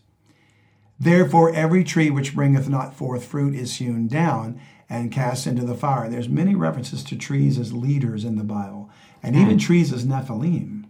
[1.00, 5.74] Therefore every tree which bringeth not forth fruit is hewn down and cast into the
[5.74, 6.08] fire.
[6.08, 8.90] There's many references to trees as leaders in the Bible,
[9.22, 10.84] and even trees as Nephilim.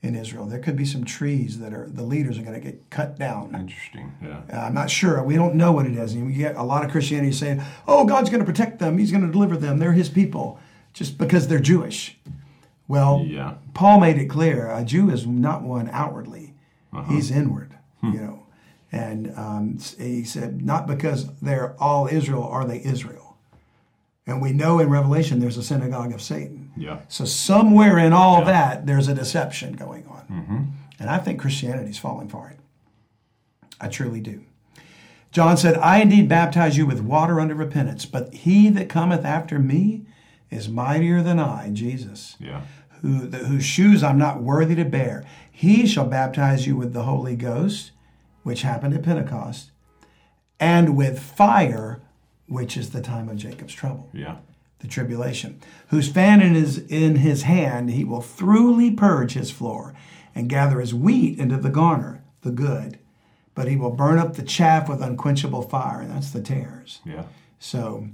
[0.00, 0.46] in Israel.
[0.46, 3.54] There could be some trees that are the leaders are going to get cut down.
[3.54, 4.14] Interesting.
[4.22, 4.42] Yeah.
[4.50, 5.22] Uh, I'm not sure.
[5.22, 6.14] We don't know what it is.
[6.14, 8.96] And we get a lot of Christianity saying, "Oh, God's going to protect them.
[8.96, 9.78] He's going to deliver them.
[9.78, 10.58] They're His people,"
[10.94, 12.16] just because they're Jewish.
[12.86, 13.54] Well, Yeah.
[13.72, 16.54] Paul made it clear: a Jew is not one outwardly;
[16.92, 17.12] uh-huh.
[17.12, 17.74] he's inward.
[18.00, 18.12] Hmm.
[18.12, 18.46] You know,
[18.92, 23.36] and um, he said, "Not because they're all Israel are they Israel."
[24.26, 26.72] And we know in Revelation there's a synagogue of Satan.
[26.76, 27.00] Yeah.
[27.08, 30.26] So somewhere in all that, there's a deception going on.
[30.30, 30.62] Mm-hmm.
[30.98, 32.58] And I think Christianity's falling for it.
[33.80, 34.42] I truly do.
[35.30, 39.58] John said, I indeed baptize you with water unto repentance, but he that cometh after
[39.58, 40.06] me
[40.54, 42.62] is mightier than I, Jesus, Yeah.
[43.02, 45.24] who, the, whose shoes I'm not worthy to bear.
[45.50, 47.90] He shall baptize you with the Holy Ghost,
[48.42, 49.70] which happened at Pentecost,
[50.60, 52.00] and with fire,
[52.46, 54.36] which is the time of Jacob's trouble Yeah.
[54.80, 59.94] the tribulation, whose fan his, in his hand he will thoroughly purge his floor
[60.34, 62.98] and gather his wheat into the garner, the good.
[63.54, 67.00] But he will burn up the chaff with unquenchable fire, and that's the tares.
[67.04, 67.22] Yeah.
[67.60, 68.08] So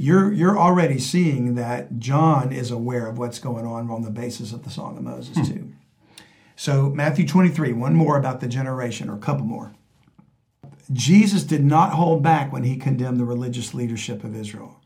[0.00, 4.50] you're you're already seeing that John is aware of what's going on on the basis
[4.50, 5.72] of the Song of Moses too.
[6.56, 9.72] So Matthew 23, one more about the generation, or a couple more.
[10.92, 14.80] Jesus did not hold back when he condemned the religious leadership of Israel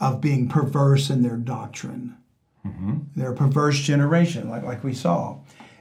[0.00, 2.16] of being perverse in their doctrine.
[3.16, 5.38] They're a perverse generation, like, like we saw.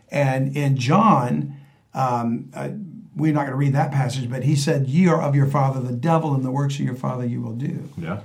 [0.09, 1.55] And in John,
[1.93, 2.69] um, uh,
[3.15, 5.79] we're not going to read that passage, but he said, Ye are of your father
[5.81, 7.89] the devil, and the works of your father you will do.
[7.97, 8.21] Yeah.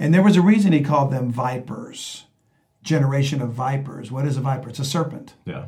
[0.00, 2.24] And there was a reason he called them vipers,
[2.82, 4.10] generation of vipers.
[4.10, 4.70] What is a viper?
[4.70, 5.34] It's a serpent.
[5.44, 5.66] Yeah.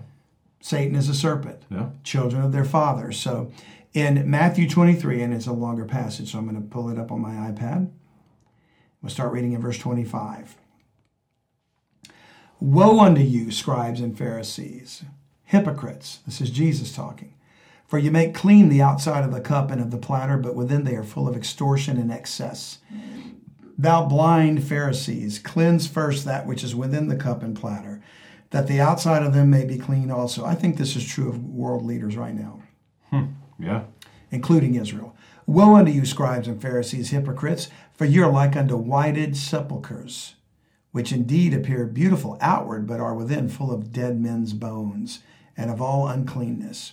[0.60, 1.90] Satan is a serpent Yeah.
[2.02, 3.12] children of their father.
[3.12, 3.52] So
[3.92, 7.12] in Matthew 23, and it's a longer passage, so I'm going to pull it up
[7.12, 7.90] on my iPad.
[9.02, 10.56] We'll start reading in verse 25.
[12.58, 15.02] Woe unto you, scribes and Pharisees,
[15.44, 16.20] hypocrites.
[16.24, 17.34] This is Jesus talking.
[17.86, 20.84] For you make clean the outside of the cup and of the platter, but within
[20.84, 22.78] they are full of extortion and excess.
[23.82, 28.00] Thou blind Pharisees, cleanse first that which is within the cup and platter,
[28.50, 30.44] that the outside of them may be clean also.
[30.44, 32.60] I think this is true of world leaders right now,
[33.10, 33.24] Hmm.
[33.58, 33.82] Yeah.
[34.30, 35.16] including Israel.
[35.48, 40.36] Woe unto you, scribes and Pharisees, hypocrites, for you are like unto whited sepulchres,
[40.92, 45.24] which indeed appear beautiful outward, but are within full of dead men's bones
[45.56, 46.92] and of all uncleanness.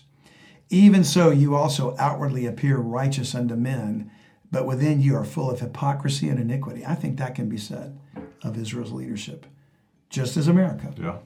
[0.72, 4.10] Even so, you also outwardly appear righteous unto men,
[4.52, 6.86] but within you are full of hypocrisy and iniquity.
[6.86, 7.98] I think that can be said
[8.44, 9.46] of Israel's leadership,
[10.10, 10.94] just as America.
[10.98, 11.18] Yeah.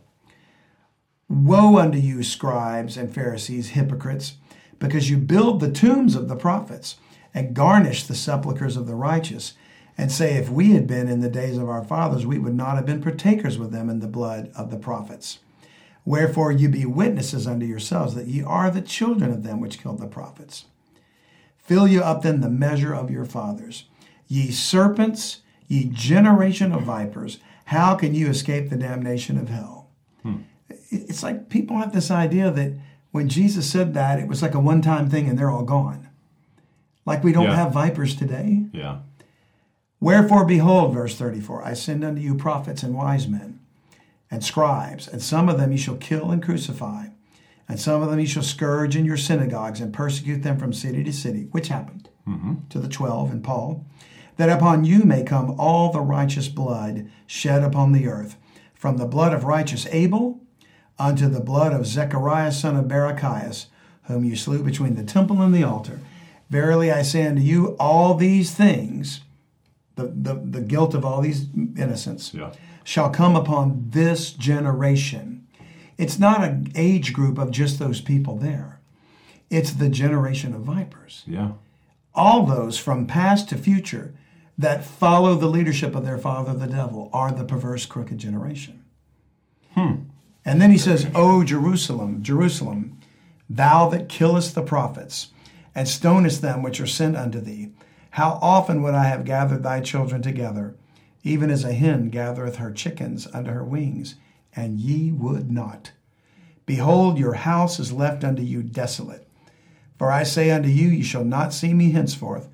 [1.30, 4.36] Woe unto you, scribes and Pharisees, hypocrites,
[4.78, 6.98] because you build the tombs of the prophets
[7.34, 9.54] and garnish the sepulchres of the righteous,
[9.98, 12.76] and say, If we had been in the days of our fathers, we would not
[12.76, 15.40] have been partakers with them in the blood of the prophets.
[16.06, 20.00] Wherefore you be witnesses unto yourselves that ye are the children of them which killed
[20.00, 20.66] the prophets.
[21.64, 23.86] Fill you up then the measure of your fathers.
[24.28, 29.88] Ye serpents, ye generation of vipers, how can you escape the damnation of hell?
[30.22, 30.42] Hmm.
[30.90, 32.74] It's like people have this idea that
[33.12, 36.10] when Jesus said that, it was like a one time thing and they're all gone.
[37.06, 37.56] Like we don't Yeah.
[37.56, 38.66] have vipers today.
[38.74, 39.00] Yeah.
[40.00, 43.60] Wherefore, behold, verse 34 I send unto you prophets and wise men
[44.30, 47.08] and scribes, and some of them ye shall kill and crucify,
[47.70, 51.04] and some of them ye shall scourge in your synagogues and persecute them from city
[51.04, 52.10] to city, which happened
[52.70, 53.86] to the twelve and Paul,
[54.38, 58.38] that upon you may come all the righteous blood shed upon the earth,
[58.74, 60.40] from the blood of righteous Abel
[60.98, 63.66] unto the blood of Zechariah son of Barachias,
[64.04, 66.00] whom you slew between the temple and the altar.
[66.50, 69.22] Verily I say unto you, all these things,
[69.96, 71.48] the, the, the guilt of all these
[71.78, 72.52] innocents, Yeah.
[72.84, 75.33] shall come upon this generation.
[75.98, 78.80] It's not an age group of just those people there.
[79.50, 81.24] It's the generation of vipers.
[81.28, 81.52] Yeah.
[82.16, 84.14] All those from past to future
[84.58, 88.84] that follow the leadership of their father, the devil, are the perverse, crooked generation.
[89.74, 89.96] Hmm.
[90.46, 93.00] And then he says, O Jerusalem, Jerusalem,
[93.50, 95.30] thou that killest the prophets
[95.74, 97.72] and stonest them which are sent unto thee,
[98.12, 100.76] how often would I have gathered thy children together,
[101.24, 104.16] even as a hen gathereth her chickens under her wings,
[104.56, 105.92] and ye would not.
[106.66, 109.28] Behold, your house is left unto you desolate.
[109.98, 112.50] For I say unto you, ye shall not see me henceforth,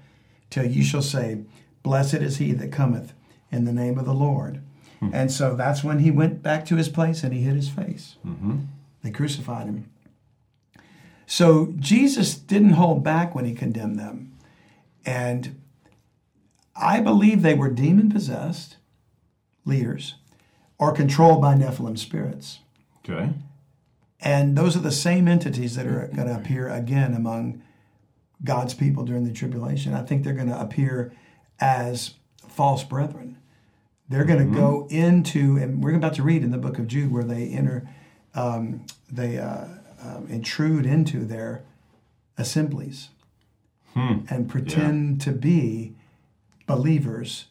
[0.49, 1.43] till ye shall say,
[1.83, 3.13] Blessed is he that cometh
[3.51, 4.61] in the name of the Lord.
[4.99, 5.09] Hmm.
[5.13, 8.17] And so that's when he went back to his place and he hid his face.
[8.25, 8.57] Mm-hmm.
[9.03, 9.89] They crucified him.
[11.25, 14.33] So Jesus didn't hold back when he condemned them.
[15.05, 15.61] And
[16.75, 18.77] I believe they were demon possessed
[19.65, 20.15] leaders
[20.79, 22.59] or controlled by Nephilim spirits.
[22.99, 23.31] Okay.
[24.21, 27.61] And those are the same entities that are going to appear again among
[28.43, 29.93] God's people during the tribulation.
[29.93, 31.13] I think they're going to appear
[31.59, 32.15] as
[32.47, 33.37] false brethren.
[34.07, 37.11] They're going to go into, and we're about to read in the book of Jude
[37.11, 37.87] where they enter,
[38.33, 39.65] um, they uh,
[40.01, 41.63] um, intrude into their
[42.37, 43.09] assemblies
[44.29, 45.93] and pretend to be
[46.65, 47.45] believers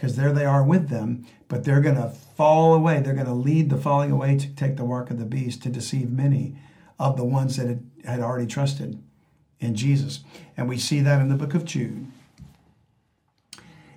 [0.00, 3.00] because there they are with them, but they're going to fall away.
[3.00, 5.68] They're going to lead the falling away to take the mark of the beast to
[5.68, 6.56] deceive many
[6.98, 9.02] of the ones that had, had already trusted
[9.58, 10.20] in Jesus.
[10.56, 12.06] And we see that in the book of Jude.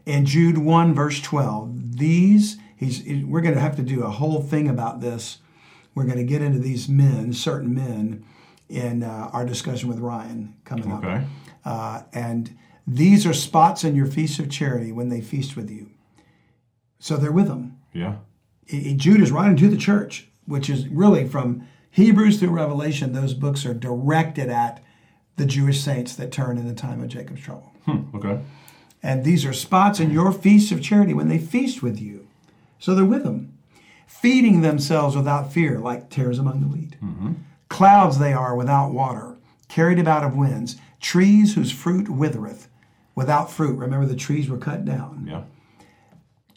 [0.06, 4.42] In Jude 1, verse 12, these, he's, we're going to have to do a whole
[4.42, 5.38] thing about this.
[5.96, 8.26] We're going to get into these men, certain men,
[8.68, 11.06] in uh, our discussion with Ryan coming up.
[11.06, 11.24] Okay.
[11.63, 15.89] Uh, and these are spots in your feast of charity when they feast with you.
[17.00, 17.78] So they're with them.
[17.93, 18.15] Yeah.
[18.72, 23.13] I- I- Jude is writing to the church, which is really from Hebrews through Revelation,
[23.13, 24.82] those books are directed at
[25.36, 27.72] the Jewish saints that turn in the time of Jacob's trouble.
[27.86, 28.15] Hmm.
[28.15, 28.39] Okay.
[29.02, 32.28] And these are spots in your feast of charity when they feast with you.
[32.80, 33.54] So they're with them,
[34.08, 36.96] feeding themselves without fear, like tares among the wheat.
[37.69, 42.67] Clouds they are without water, carried about of winds, trees whose fruit withereth,
[43.15, 43.78] without fruit.
[43.78, 45.43] Remember, the trees were cut down Yeah.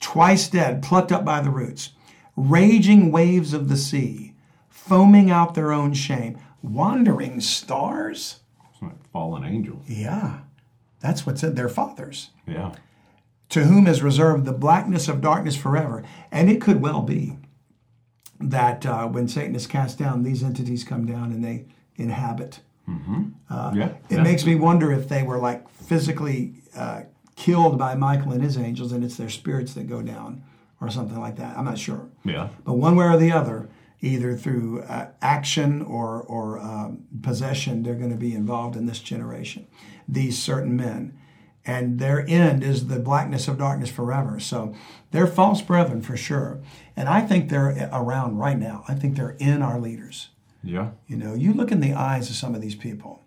[0.00, 1.90] twice dead, plucked up by the roots,
[2.36, 4.34] raging waves of the sea,
[4.68, 8.40] foaming out their own shame, wandering stars.
[8.72, 9.82] It's like fallen angels.
[9.88, 10.38] Yeah,
[11.00, 12.72] that's what's in their fathers, Yeah.
[13.50, 16.02] to whom is reserved the blackness of darkness forever.
[16.30, 17.36] And it could well be
[18.38, 21.64] that uh, when Satan is cast down, these entities come down and they
[21.96, 22.60] inhabit.
[23.74, 23.92] Yeah.
[24.10, 27.02] It makes me wonder if they were like physically uh,
[27.34, 30.42] killed by Michael and his angels, and it's their spirits that go down,
[30.80, 31.56] or something like that.
[31.56, 32.08] I'm not sure.
[32.24, 32.48] Yeah.
[32.64, 33.68] But one way or the other,
[34.00, 39.00] either through uh, action or, or um, possession, they're going to be involved in this
[39.00, 39.66] generation,
[40.08, 41.18] these certain men.
[41.68, 44.38] And their end is the blackness of darkness forever.
[44.38, 44.72] So
[45.10, 46.60] they're false brethren for sure.
[46.94, 48.84] And I think they're around right now.
[48.86, 50.28] I think they're in our leaders.
[50.66, 50.90] Yeah.
[51.06, 53.22] You know, you look in the eyes of some of these people.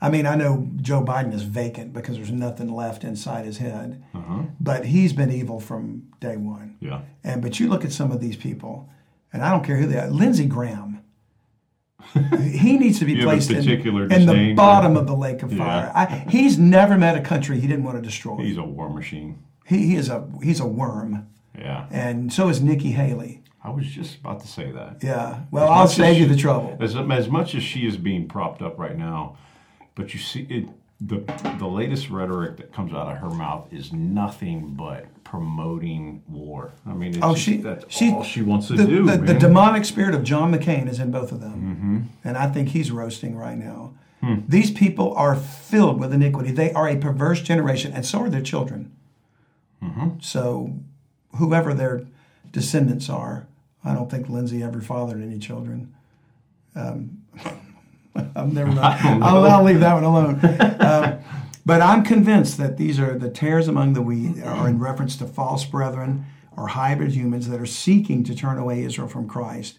[0.00, 4.04] I mean, I know Joe Biden is vacant because there's nothing left inside his head,
[4.14, 4.42] uh-huh.
[4.60, 6.76] but he's been evil from day one.
[6.80, 7.00] Yeah.
[7.24, 8.90] And but you look at some of these people,
[9.32, 10.08] and I don't care who they are.
[10.08, 11.00] Lindsey Graham,
[12.40, 15.42] he needs to be You have a placed in, in the bottom of the lake
[15.42, 15.64] of Yeah.
[15.64, 15.92] fire.
[15.94, 18.36] I, he's never met a country he didn't want to destroy.
[18.42, 19.42] He's a war machine.
[19.66, 21.26] he, he is a he's a worm,
[21.58, 21.86] Yeah.
[21.90, 23.35] and so is Nikki Haley.
[23.66, 24.98] I was just about to say that.
[25.02, 25.40] Yeah.
[25.50, 26.76] Well, As I'll save you the trouble.
[26.80, 29.36] As, as much as she is being propped up right now,
[29.94, 30.68] but you see it.
[30.98, 31.18] The,
[31.58, 36.72] the latest rhetoric that comes out of her mouth is nothing but promoting war.
[36.86, 39.04] I mean, it's Oh, she, that's she, all she wants to the, do.
[39.04, 42.28] The, the demonic spirit of John McCain is in both of them, Mm-hmm.
[42.28, 43.92] and I think he's roasting right now.
[44.22, 44.36] Hmm.
[44.48, 46.50] These people are filled with iniquity.
[46.50, 48.90] They are a perverse generation, and so are their children.
[49.82, 50.20] Mm-hmm.
[50.22, 50.78] So,
[51.36, 52.06] whoever their
[52.52, 53.46] descendants are,
[53.86, 55.94] I don't think Lindsey ever fathered any children.
[56.74, 57.22] Um,
[58.34, 58.72] I'm never.
[58.80, 60.40] I'll, I'll leave that one alone.
[60.80, 61.18] Um,
[61.64, 65.26] but I'm convinced that these are the tares among the wheat are in reference to
[65.26, 66.26] false brethren
[66.56, 69.78] or hybrid humans that are seeking to turn away Israel from Christ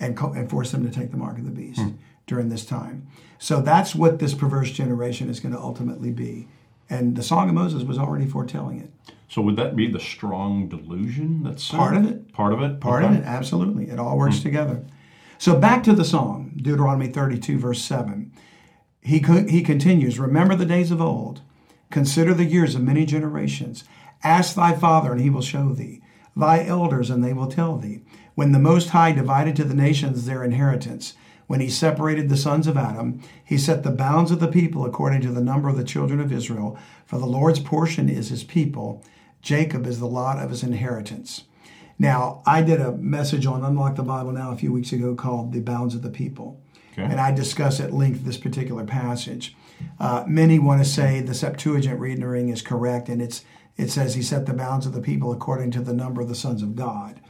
[0.00, 1.80] and, co- and force them to take the mark of the beast
[2.26, 3.06] during this time.
[3.38, 6.48] So that's what this perverse generation is going to ultimately be.
[6.88, 9.14] And the Song of Moses was already foretelling it.
[9.28, 12.32] So would that be the strong delusion that's Part of it.
[12.32, 12.80] Part of it.
[12.80, 13.14] Part Okay.
[13.14, 13.88] of it, absolutely.
[13.88, 14.42] It all works hmm.
[14.44, 14.84] together.
[15.38, 18.32] So back to the song, Deuteronomy 32, verse 7.
[19.00, 21.42] He, co- he continues, Remember the days of old,
[21.90, 23.84] consider the years of many generations.
[24.24, 26.00] Ask thy father, and he will show thee,
[26.34, 28.02] thy elders, and they will tell thee.
[28.34, 31.14] When the Most High divided to the nations their inheritance,
[31.46, 35.20] when he separated the sons of Adam, he set the bounds of the people according
[35.22, 36.76] to the number of the children of Israel.
[37.04, 39.04] For the Lord's portion is his people,
[39.42, 41.44] Jacob is the lot of his inheritance.
[41.98, 45.52] Now, I did a message on Unlock the Bible Now a few weeks ago called
[45.52, 46.60] The Bounds of the People.
[46.92, 47.02] Okay.
[47.02, 49.54] And I discuss at length this particular passage.
[50.00, 53.44] Uh, many want to say the Septuagint rendering is correct, and it's
[53.76, 56.34] it says he set the bounds of the people according to the number of the
[56.34, 57.20] sons of God.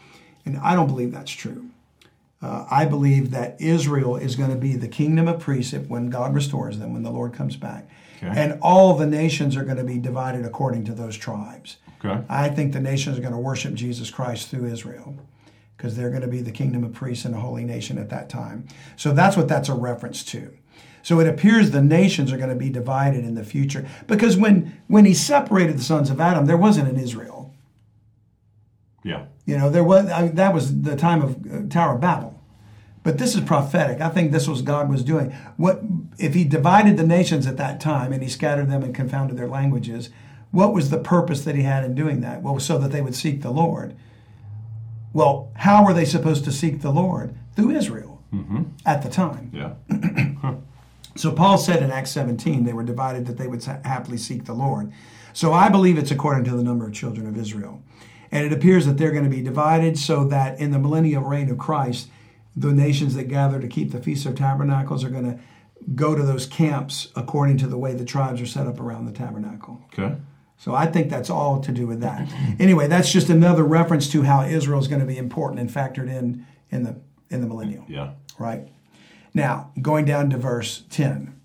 [0.44, 1.70] And I don't believe that's true.
[2.40, 6.08] Uh, I believe that Israel is going to be the kingdom of priests if- when
[6.08, 7.88] God restores them, when the Lord comes back.
[8.16, 8.28] Okay.
[8.28, 11.76] And all the nations are going to be divided according to those tribes.
[12.04, 12.22] Okay.
[12.28, 15.16] I think the nations are going to worship Jesus Christ through Israel
[15.76, 18.28] because they're going to be the kingdom of priests and a holy nation at that
[18.28, 18.66] time.
[18.96, 20.56] So that's what that's a reference to.
[21.02, 24.80] So it appears the nations are going to be divided in the future because when
[24.88, 27.54] when he separated the sons of Adam, there wasn't an Israel.
[29.04, 29.26] Yeah.
[29.44, 32.35] You know, there was I mean, that was the time of uh, Tower of Babel.
[33.06, 34.00] But this is prophetic.
[34.00, 35.30] I think this was God was doing.
[35.56, 35.80] What
[36.18, 39.46] if he divided the nations at that time and he scattered them and confounded their
[39.46, 40.10] languages?
[40.50, 42.42] What was the purpose that he had in doing that?
[42.42, 43.94] Well, so that they would seek the Lord.
[45.12, 47.36] Well, how were they supposed to seek the Lord?
[47.54, 48.64] Through Israel mm-hmm.
[48.84, 49.52] at the time.
[49.54, 49.74] Yeah.
[51.14, 54.52] So Paul said in Acts 17 they were divided that they would happily seek the
[54.52, 54.92] Lord.
[55.32, 57.82] So I believe it's according to the number of children of Israel.
[58.30, 61.48] And it appears that they're going to be divided so that in the millennial reign
[61.50, 62.10] of Christ,
[62.56, 65.38] the nations that gather to keep the Feast of Tabernacles are going to
[65.94, 69.12] go to those camps according to the way the tribes are set up around the
[69.12, 69.82] tabernacle.
[69.92, 70.16] Okay.
[70.58, 72.32] So I think that's all to do with that.
[72.58, 76.08] Anyway, that's just another reference to how Israel is going to be important and factored
[76.08, 76.96] in in the
[77.28, 78.12] in the millennial Yeah.
[78.38, 78.66] right?
[79.34, 81.38] Now, going down to verse 10.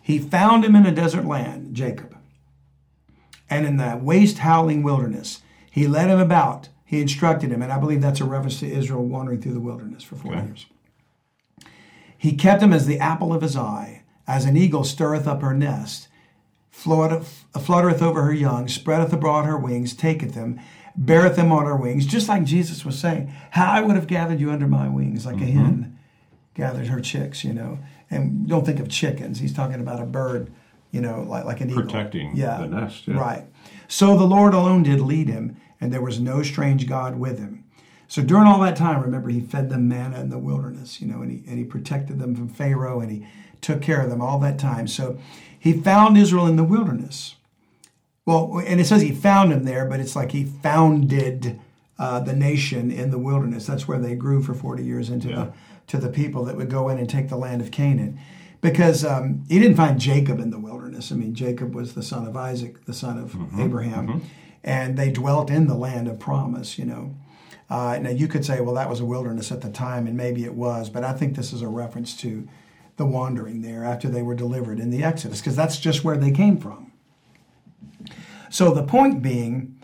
[0.00, 2.16] He found him in a desert land, Jacob,
[3.50, 5.42] and in the waste howling wilderness.
[5.70, 9.04] He led him about, he instructed him, and I believe that's a reference to Israel
[9.04, 10.46] wandering through the wilderness for 40 Okay.
[10.46, 10.66] years.
[12.18, 15.54] He kept him as the apple of his eye, as an eagle stirreth up her
[15.54, 16.08] nest,
[16.68, 20.58] fluttereth, fluttereth over her young, spreadeth abroad her wings, taketh them,
[20.96, 24.40] beareth them on her wings, just like Jesus was saying, How I would have gathered
[24.40, 25.64] you under my wings, like a mm-hmm.
[25.64, 25.98] hen
[26.54, 27.78] gathered her chicks, you know.
[28.10, 29.38] And don't think of chickens.
[29.38, 30.52] He's talking about a bird,
[30.90, 31.82] you know, like, like an eagle.
[31.82, 32.58] Protecting yeah.
[32.58, 33.16] the nest, yeah.
[33.16, 33.44] Right.
[33.86, 37.64] So the Lord alone did lead him, and there was no strange God with him.
[38.08, 41.22] So during all that time, remember, he fed them manna in the wilderness, you know,
[41.22, 43.26] and he, and he protected them from Pharaoh, and he
[43.60, 44.88] took care of them all that time.
[44.88, 45.18] So
[45.58, 47.36] he found Israel in the wilderness.
[48.26, 51.60] Well, and it says he found him there, but it's like he founded
[51.98, 53.66] uh, the nation in the wilderness.
[53.66, 55.34] That's where they grew for 40 years into Yeah.
[55.36, 55.52] the
[55.88, 58.16] to the people that would go in and take the land of Canaan.
[58.60, 61.10] Because um, he didn't find Jacob in the wilderness.
[61.10, 64.22] I mean, Jacob was the son of Isaac, the son of Abraham,
[64.62, 67.14] and they dwelt in the land of promise, you know.
[67.68, 70.44] Uh, now, you could say, well, that was a wilderness at the time, and maybe
[70.44, 72.48] it was, but I think this is a reference to
[72.96, 76.32] the wandering there after they were delivered in the Exodus, because that's just where they
[76.32, 76.92] came from.
[78.50, 79.76] So the point being,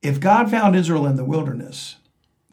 [0.00, 1.96] if God found Israel in the wilderness,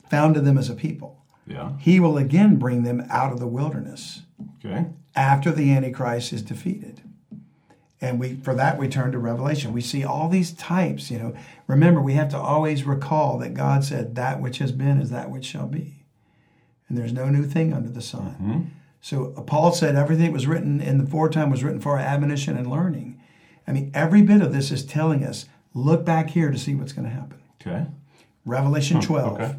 [0.10, 1.72] founded them as a people, Yeah.
[1.80, 4.24] he will again bring them out of the wilderness
[4.64, 4.88] Okay.
[5.16, 7.02] after the Antichrist is defeated.
[8.02, 9.74] And we for that we turn to Revelation.
[9.74, 11.36] We see all these types, you know.
[11.68, 15.30] Remember, we have to always recall that God said that which has been is that
[15.30, 16.06] which shall be.
[16.88, 18.36] And there's no new thing under the sun.
[18.42, 18.62] Mm-hmm.
[19.02, 22.00] So uh, Paul said everything that was written in the foretime was written for our
[22.00, 23.22] admonition and learning.
[23.68, 26.92] I mean, every bit of this is telling us, look back here to see what's
[26.92, 27.40] going to happen.
[27.62, 27.86] Okay.
[28.46, 29.34] Revelation hmm, 12.
[29.42, 29.56] okay.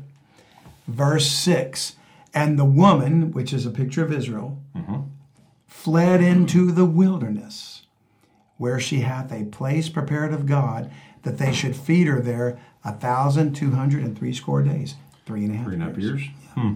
[0.88, 1.96] verse 6.
[2.34, 5.02] And the woman, which is a picture of Israel, mm-hmm.
[5.66, 7.79] fled into the wilderness,
[8.60, 10.90] where she hath a place prepared of God,
[11.22, 14.96] that they should feed her there a thousand two hundred and three score days.
[15.24, 16.20] Three and a half Three and a half years.
[16.20, 16.30] years.
[16.54, 16.72] Hmm.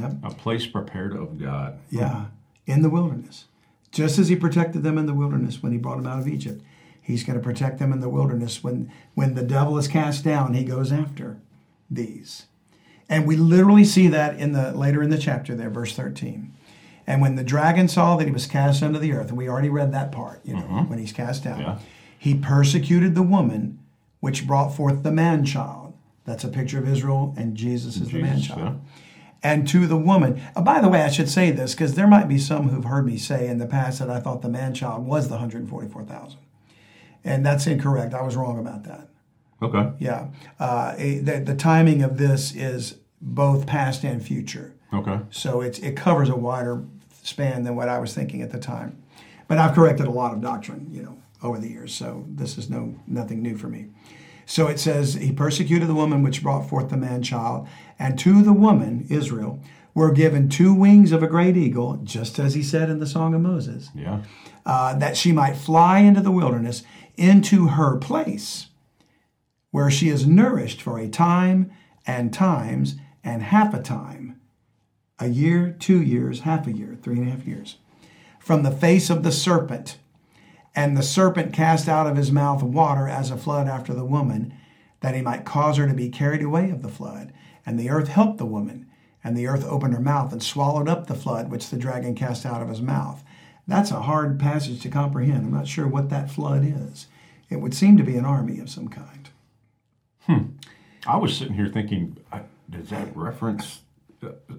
[0.00, 0.12] Yep.
[0.22, 1.80] A place prepared of God.
[1.90, 2.26] Yeah,
[2.66, 3.46] in the wilderness.
[3.90, 6.62] Just as he protected them in the wilderness when he brought them out of Egypt,
[7.02, 10.54] he's going to protect them in the wilderness when when the devil is cast down,
[10.54, 11.38] he goes after
[11.90, 12.46] these.
[13.08, 16.54] And we literally see that in the later in the chapter there, verse 13.
[17.10, 19.68] And when the dragon saw that he was cast under the earth, and we already
[19.68, 21.78] read that part, you know, when he's cast down, Yeah.
[22.16, 23.80] he persecuted the woman
[24.20, 25.94] which brought forth the man child.
[26.24, 28.74] That's a picture of Israel, and Jesus is the man child yeah.
[29.42, 30.40] and to the woman.
[30.54, 33.06] Uh, by the way, I should say this because there might be some who've heard
[33.06, 36.38] me say in the past that I thought the man child was the 144,000.
[37.24, 38.14] And that's incorrect.
[38.14, 39.08] I was wrong about that.
[39.60, 39.90] Okay.
[39.98, 40.28] Yeah.
[40.60, 44.74] Uh, it- the, the timing of this is both past and future.
[44.92, 45.18] Okay.
[45.30, 46.84] So it's, it covers a wider
[47.22, 49.02] span than what I was thinking at the time.
[49.48, 51.94] But I've corrected a lot of doctrine, you know, over the years.
[51.94, 53.86] So this is no nothing new for me.
[54.46, 57.68] So it says, He persecuted the woman which brought forth the man child,
[57.98, 59.60] and to the woman, Israel,
[59.94, 63.34] were given two wings of a great eagle, just as he said in the Song
[63.34, 64.22] of Moses, Yeah.
[64.64, 66.82] uh, that she might fly into the wilderness,
[67.16, 68.68] into her place,
[69.72, 71.70] where she is nourished for a time
[72.06, 74.19] and times and half a time,
[75.20, 77.76] a year, two years, half a year, three and a half years,
[78.38, 79.98] from the face of the serpent.
[80.74, 84.54] And the serpent cast out of his mouth water as a flood after the woman,
[85.00, 87.32] that he might cause her to be carried away of the flood.
[87.66, 88.86] And the earth helped the woman,
[89.22, 92.46] and the earth opened her mouth and swallowed up the flood which the dragon cast
[92.46, 93.22] out of his mouth.
[93.66, 95.44] That's a hard passage to comprehend.
[95.44, 97.06] I'm not sure what that flood is.
[97.50, 99.28] It would seem to be an army of some kind.
[100.22, 100.42] Hmm.
[101.06, 102.16] I was sitting here thinking,
[102.68, 103.89] does that reference uh,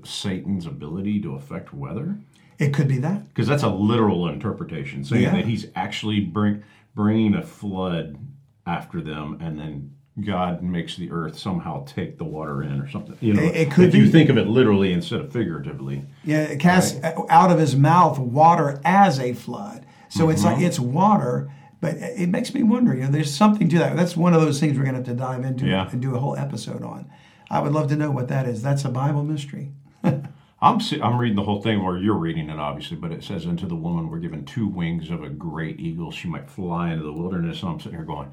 [0.03, 2.15] Satan's ability to affect weather?
[2.59, 3.27] It could be that.
[3.29, 5.31] Because that's a literal interpretation, saying Yeah.
[5.35, 6.63] that he's actually bring,
[6.95, 8.17] bringing a flood
[8.65, 9.91] after them, and then
[10.23, 13.15] God makes the earth somehow take the water in, or something.
[13.21, 16.03] You know, It- it could if you think of it literally instead of figuratively.
[16.23, 16.99] Yeah, it casts
[17.29, 19.85] out of his mouth water as a flood.
[20.09, 20.53] So it's Mm-hmm.
[20.55, 21.49] like it's water,
[21.79, 22.93] but it makes me wonder.
[22.93, 23.95] You know, there's something to that.
[23.95, 25.87] That's one of those things we're going to have to dive into Yeah.
[25.91, 27.05] and do a whole episode on.
[27.51, 28.61] I would love to know what that is.
[28.61, 29.73] That's a Bible mystery.
[30.03, 33.67] I'm I'm reading the whole thing, or you're reading it, obviously, but it says, "Unto
[33.67, 37.11] the woman were given two wings of a great eagle; she might fly into the
[37.11, 38.31] wilderness." And I'm sitting here going,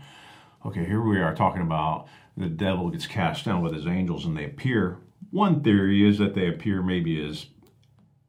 [0.64, 2.06] "Okay, here we are talking about
[2.36, 4.98] the devil gets cast down with his angels, and they appear."
[5.30, 7.46] One theory is that they appear maybe as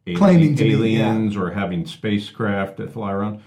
[0.07, 3.41] alien- Claiming to be, aliens or having spacecraft that fly around.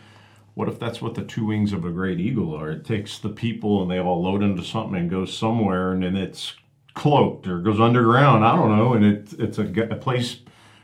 [0.55, 2.71] What if that's what the two wings of a great eagle are?
[2.71, 6.15] It takes the people and they all load into something and goes somewhere, and then
[6.15, 6.55] it's
[6.95, 8.45] cloaked or goes underground.
[8.45, 9.65] I don't know, and it, it's a
[10.01, 10.39] place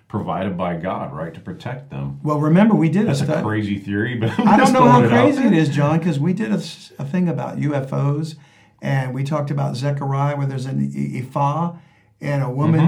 [0.09, 2.19] provided by God, right, to protect them.
[2.23, 5.03] Well, remember we did That's a a crazy theory, but I'm I don't know how
[5.03, 8.37] out crazy it is, John, because we did a thing about UFOs,
[8.81, 11.77] and we talked about Zechariah, where there's an ephah,
[12.21, 12.81] and a woman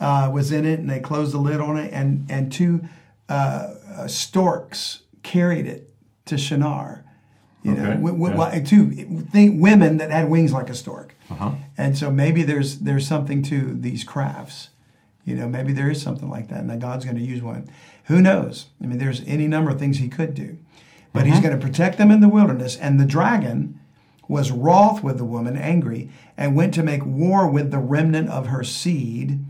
[0.00, 0.04] Mm-hmm.
[0.04, 2.82] uh, was in it, and they closed the lid on it, and and two
[3.28, 5.90] uh, uh, storks carried it
[6.26, 7.04] to Shinar.
[7.62, 8.60] You know, w- w- yeah.
[8.64, 8.90] two
[9.30, 11.52] think women that had wings like a stork, Uh-huh.
[11.76, 14.70] and so maybe there's there's something to these crafts.
[15.24, 17.70] You know, maybe there is something like that, and that God's going to use one.
[18.04, 18.66] Who knows?
[18.82, 20.58] I mean, there's any number of things He could do,
[21.12, 22.76] but He's going to protect them in the wilderness.
[22.76, 23.78] And the dragon
[24.28, 28.46] was wroth with the woman, angry, and went to make war with the remnant of
[28.46, 29.44] her seed,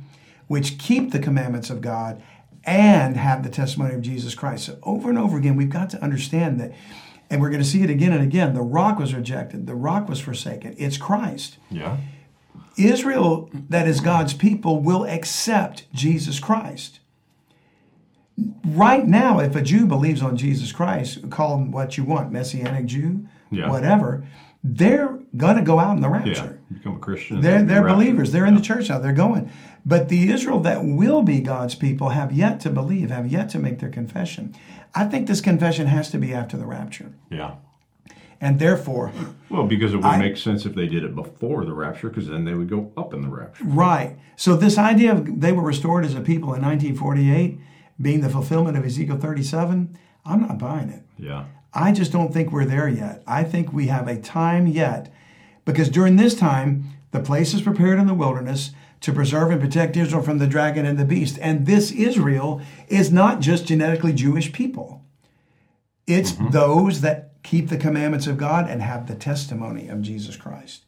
[0.46, 2.22] which keep the commandments of God
[2.64, 4.66] and have the testimony of Jesus Christ.
[4.66, 6.72] So over and over again, we've got to understand that,
[7.32, 8.52] and we're going to see it again and again.
[8.52, 10.74] The rock was rejected, the rock was forsaken.
[10.78, 11.56] It's Christ.
[11.70, 11.96] Yeah.
[12.76, 17.00] Israel, that is God's people, will accept Jesus Christ.
[18.64, 22.86] Right now, if a Jew believes on Jesus Christ, call him what you want, Messianic
[22.86, 23.68] Jew, Yeah.
[23.70, 24.24] whatever,
[24.64, 26.60] they're going to go out in the rapture.
[26.70, 26.76] Yeah.
[26.78, 27.40] Become a Christian.
[27.40, 28.32] They're, they're believers.
[28.32, 28.98] They're in the church now.
[28.98, 29.50] They're going.
[29.84, 33.58] But the Israel that will be God's people have yet to believe, have yet to
[33.58, 34.54] make their confession.
[34.94, 37.12] I think this confession has to be after the rapture.
[37.30, 37.56] Yeah.
[38.40, 39.12] And therefore,
[39.50, 42.28] Well, because it would I- make sense if they did it before the rapture, because
[42.28, 43.64] then they would go up in the rapture.
[43.64, 44.16] Right.
[44.36, 47.58] So this idea of they were restored as a people in 1948
[48.00, 51.02] being the fulfillment of Ezekiel 37, I'm not buying it.
[51.18, 51.44] Yeah.
[51.74, 53.22] I just don't think we're there yet.
[53.26, 55.12] I think we have a time yet
[55.64, 59.96] because during this time, the place is prepared in the wilderness to preserve and protect
[59.96, 61.38] Israel from the dragon and the beast.
[61.40, 65.04] And this Israel is not just genetically Jewish people.
[66.06, 66.50] It's mm-hmm.
[66.50, 70.84] those that keep the commandments of God and have the testimony of Jesus Christ.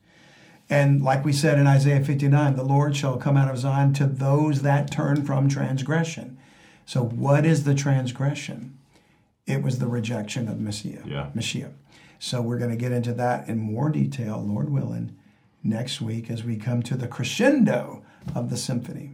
[0.71, 4.07] And like we said in Isaiah 59, the Lord shall come out of Zion to
[4.07, 6.39] those that turn from transgression.
[6.87, 8.79] So, what is the transgression?
[9.47, 11.03] It was the rejection of Messiah.
[11.07, 11.31] Yeah.
[11.35, 11.71] Messiah.
[12.19, 15.17] So, we're going to get into that in more detail, Lord willing,
[15.63, 18.03] next week as we come to the crescendo
[18.35, 19.11] of the symphony.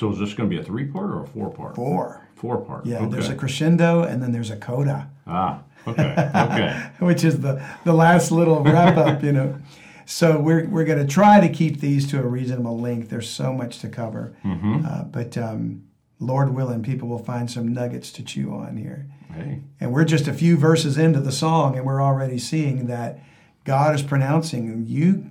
[0.00, 1.74] So is this going to be a three part or a four part?
[1.74, 2.28] Four.
[2.36, 2.86] Four part.
[2.86, 3.08] Yeah, Okay.
[3.10, 5.10] there's a crescendo and then there's a coda.
[5.26, 5.62] Ah.
[5.88, 6.12] Okay.
[6.12, 6.90] Okay.
[7.00, 9.58] which is the, the last little wrap up, you know.
[10.06, 13.10] So we're, we're going to try to keep these to a reasonable length.
[13.10, 14.36] There's so much to cover.
[14.44, 15.84] Uh, but um,
[16.20, 19.06] Lord willing, people will find some nuggets to chew on here.
[19.32, 19.60] Hey.
[19.80, 23.20] And we're just a few verses into the song, and we're already seeing that
[23.64, 25.30] God is pronouncing, You,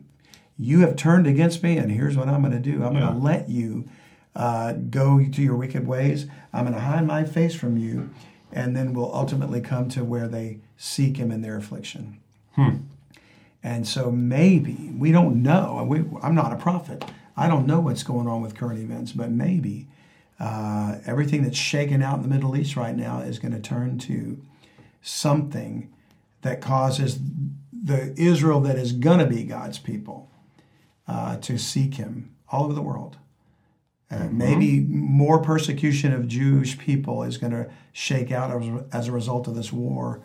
[0.58, 3.02] you have turned against me, and here's what I'm going to do I'm Yeah.
[3.02, 3.88] going to let you
[4.36, 6.28] uh, go to your wicked ways.
[6.54, 8.10] I'm going to hide my face from you,
[8.52, 12.18] and then we'll ultimately come to where they seek Him in their affliction.
[13.64, 17.04] And so maybe, we don't know, we, I'm not a prophet,
[17.36, 19.88] I don't know what's going on with current events, but maybe
[20.40, 23.98] uh, everything that's shaken out in the Middle East right now is going to turn
[24.00, 24.40] to
[25.02, 25.92] something
[26.42, 27.20] that causes
[27.72, 30.30] the Israel that is going to be God's people
[31.08, 33.18] uh, to seek Him all over the world.
[34.10, 39.12] Uh, Maybe more persecution of Jewish people is going to shake out as, as a
[39.12, 40.22] result of this war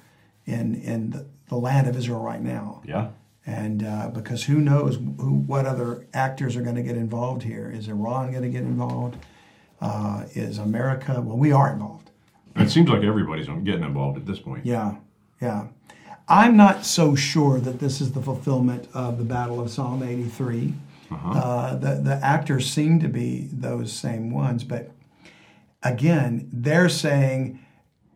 [0.47, 3.09] in in the, the land of Israel right now Yeah.
[3.47, 7.71] and uh, because who knows who, what other actors are going to get involved here?
[7.75, 9.17] Is Iran going to get involved?
[9.83, 11.21] Uh, is America?
[11.21, 12.11] Well, we are involved.
[12.55, 14.65] It seems like everybody's getting involved at this point.
[14.65, 14.95] Yeah,
[15.41, 15.67] yeah.
[16.29, 20.73] I'm not so sure that this is the fulfillment of the Battle of Psalm 83.
[21.11, 24.91] Uh, the the actors seem to be those same ones, but
[25.83, 27.59] again, they're saying,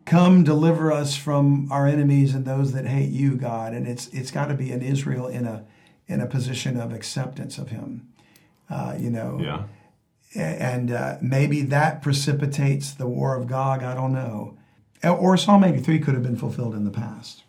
[0.05, 4.31] "Come deliver us from our enemies and those that hate you, God." And it's it's
[4.31, 5.63] got to be in Israel in a
[6.07, 8.07] in a position of acceptance of Him.
[8.69, 9.63] Uh, you know, Yeah.
[10.35, 13.83] And uh, maybe that precipitates the war of Gog.
[13.83, 14.57] I don't know.
[15.03, 17.43] Or Psalm 83 could have been fulfilled in the past.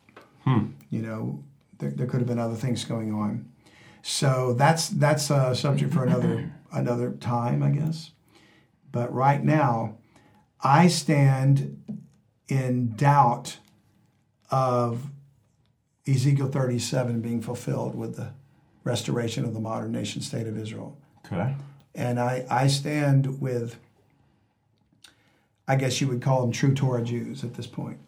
[0.90, 1.44] You know,
[1.78, 3.50] there, there could have been other things going on.
[4.02, 8.12] So that's that's a subject for another another time, I guess.
[8.90, 9.98] But right now,
[10.62, 11.82] I stand
[12.48, 13.58] in doubt
[14.50, 15.10] of
[16.06, 18.32] Ezekiel 37 being fulfilled with the
[18.84, 21.54] restoration of the modern nation state of Israel Okay.
[21.98, 23.76] And I, I stand with,
[25.66, 27.98] I guess you would call them true Torah Jews at this point.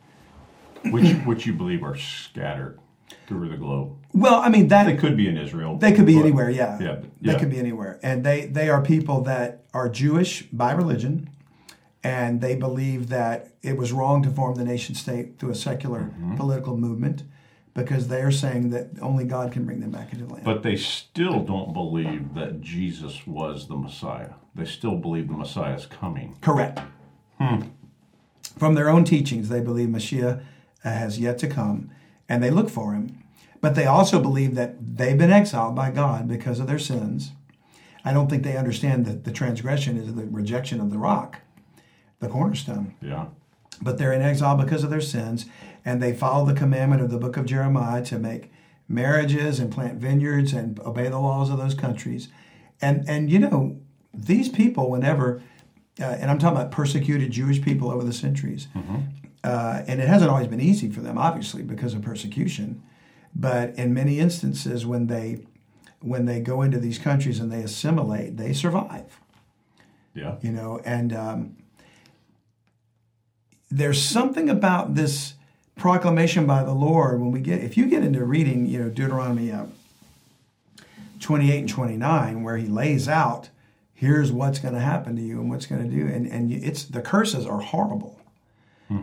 [0.85, 2.79] Which which you believe are scattered
[3.27, 3.97] through the globe.
[4.15, 5.77] Well, I mean that They could be in Israel.
[5.77, 6.79] they could be but- anywhere, yeah.
[6.81, 7.01] Yeah.
[7.21, 11.29] They could be anywhere, and they they are people that are Jewish by religion,
[12.03, 16.01] and they believe that it was wrong to form the nation state through a secular
[16.01, 16.37] Mm-hmm.
[16.37, 17.25] political movement,
[17.75, 20.45] because they are saying that only God can bring them back into the land.
[20.45, 24.31] But they still don't believe that Jesus was the Messiah.
[24.55, 26.37] They still believe the Messiah is coming.
[26.41, 26.81] Correct.
[27.39, 27.69] Hmm.
[28.59, 30.41] From their own teachings, they believe Messiah
[30.85, 31.91] uh, has yet to come,
[32.29, 33.19] and they look for him.
[33.61, 37.33] But they also believe that they've been exiled by God because of their sins.
[38.05, 41.41] I don't think they understand that the transgression is the rejection of the rock,
[42.19, 42.95] the cornerstone.
[43.03, 43.27] Yeah.
[43.83, 45.47] But they're in exile because of their sins,
[45.85, 48.51] and they follow the commandment of the book of Jeremiah to make
[48.89, 52.29] marriages and plant vineyards and obey the laws of those countries.
[52.83, 53.79] And and you know,
[54.13, 55.43] these people, whenever,
[56.01, 58.69] uh, and I'm talking about persecuted Jewish people over the centuries,
[59.45, 62.83] uh, and it hasn't always been easy for them, obviously, because of persecution.
[63.35, 65.45] But in many instances, when they
[66.01, 69.21] when they go into these countries and they assimilate, they survive
[70.15, 70.37] Yeah.
[70.41, 71.57] you know and um,
[73.71, 75.35] there's something about this
[75.77, 79.51] proclamation by the lord when we get if you get into reading you know deuteronomy
[79.51, 79.65] uh,
[81.21, 83.49] 28 and 29 where he lays out
[84.01, 86.85] here's what's going to happen to you and what's going to do and and it's
[86.85, 88.19] the curses are horrible.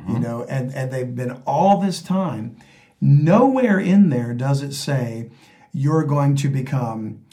[0.09, 2.57] You know and and they've been all this time.
[2.99, 5.29] Nowhere in there does it say
[5.71, 7.23] you're going to become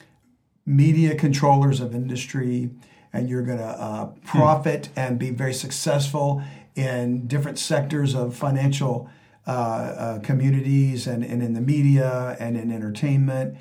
[0.67, 2.71] media controllers of industry
[3.15, 6.43] and you're going to uh, profit and be very successful
[6.75, 9.09] in different sectors of financial
[9.47, 13.57] uh, uh, communities and, and in the media and in entertainment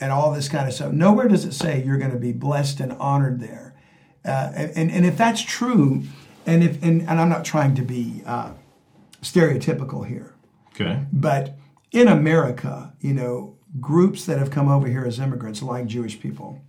[0.00, 0.92] and all this kind of stuff.
[0.92, 3.74] Nowhere does it say you're going to be blessed and honored there.
[4.24, 6.02] Uh, and, and if that's true,
[6.46, 8.50] and if and, and I'm not trying to be uh,
[9.22, 10.34] stereotypical here,
[10.74, 11.00] Okay.
[11.12, 11.56] but
[11.92, 16.60] in America, you know, groups that have come over here as immigrants, like Jewish people,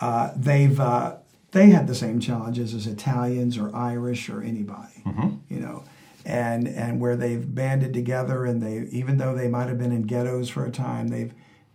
[0.00, 1.16] uh, they've uh,
[1.52, 5.02] they had the same challenges as Italians or Irish or anybody,
[5.48, 5.84] you know,
[6.28, 10.02] and and where they've banded together and they even though they might have been in
[10.02, 11.32] ghettos for a time, they've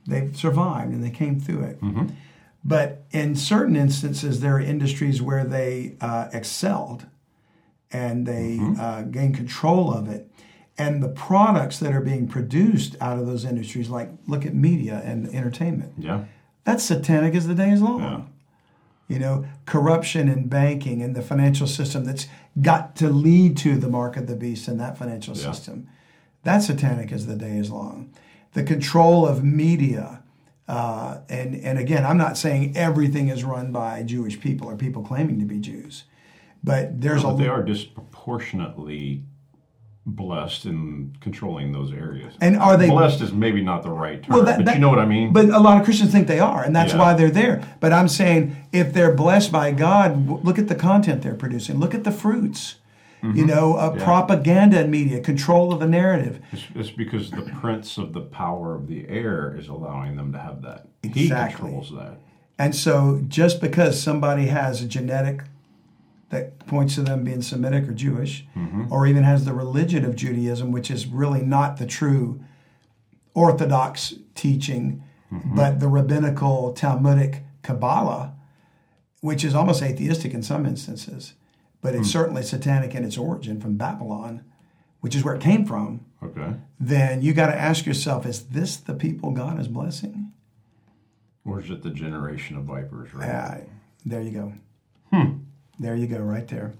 [0.08, 1.80] they've survived and they came through it.
[2.66, 7.08] But in certain instances, there are industries where they uh, excelled
[7.91, 10.30] and they uh, gained control of it.
[10.78, 15.01] And the products that are being produced out of those industries, like look at media
[15.04, 16.24] and entertainment, Yeah.
[16.64, 17.99] that's satanic as the day is long.
[18.01, 18.22] Yeah.
[19.14, 22.26] You know, corruption in banking and the financial system that's
[22.59, 25.51] got to lead to the mark of the beast in that financial Yeah.
[25.51, 25.88] system.
[26.41, 28.09] That's satanic as the day is long.
[28.53, 30.24] The control of media.
[30.68, 35.03] Uh, and, and again, I'm not saying everything is run by Jewish people or people
[35.03, 36.05] claiming to be Jews,
[36.64, 39.24] but there's But a they are disproportionately
[40.06, 42.34] blessed in controlling those areas.
[42.41, 43.22] And are they- blessed?
[43.22, 45.32] Is maybe not the right term, Well, that- but that- you know what I mean.
[45.32, 46.99] But a lot of Christians think they are, and that's Yeah.
[46.99, 47.62] why they're there.
[47.80, 51.80] But I'm saying if they're blessed by God, look at the content they're producing.
[51.80, 52.76] Look at the fruits.
[53.24, 53.99] You know, uh, Mm-hmm.
[53.99, 54.04] Yeah.
[54.04, 56.41] propaganda in media, control of the narrative.
[56.51, 60.39] It's, it's because the prince of the power of the air is allowing them to
[60.39, 60.88] have that.
[61.04, 61.62] He Exactly.
[61.70, 62.18] controls that.
[62.60, 65.43] And so just because somebody has a genetic
[66.34, 68.92] that points to them being Semitic or Jewish, Mm-hmm.
[68.92, 72.42] or even has the religion of Judaism, which is really not the true
[73.34, 75.56] Orthodox teaching, Mm-hmm.
[75.56, 78.34] but the rabbinical Talmudic Kabbalah,
[79.22, 81.34] which is almost atheistic in some instances,
[81.82, 84.44] but it's certainly satanic in its origin from Babylon,
[85.02, 86.54] which is where it came from, Okay.
[86.80, 90.32] then you got to ask yourself, is this the people God is blessing?
[91.46, 93.12] Or is it the generation of vipers?
[93.14, 93.28] Right.
[93.28, 93.62] Yeah,
[94.06, 94.54] there you go.
[95.80, 96.74] There you go, right there.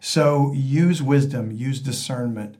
[0.00, 2.56] So use wisdom, use discernment,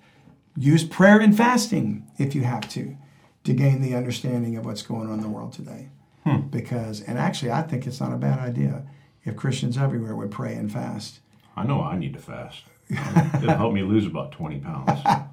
[0.56, 2.96] use prayer and fasting if you have to,
[3.44, 5.88] to gain the understanding of what's going on in the world today.
[6.24, 6.48] Hmm.
[6.48, 8.84] Because, and actually, I think it's not a bad idea
[9.24, 11.20] if Christians everywhere would pray and fast.
[11.56, 12.62] I know I need to fast.
[12.88, 15.00] It'll help me lose about twenty pounds.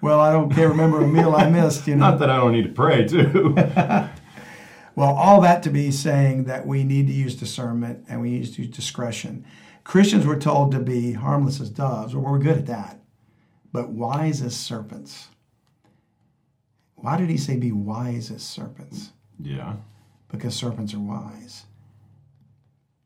[0.00, 2.10] Well, I don't can't remember a meal I missed, you know.
[2.10, 3.56] Not that I don't need to pray too.
[4.96, 8.52] Well, all that to be saying that we need to use discernment and we need
[8.54, 9.44] to use discretion.
[9.84, 13.00] Christians were told to be harmless as doves, well, we're good at that,
[13.72, 15.28] but wise as serpents.
[16.96, 19.12] Why did he say be wise as serpents?
[19.40, 19.76] yeah.
[20.28, 21.64] Because serpents are wise.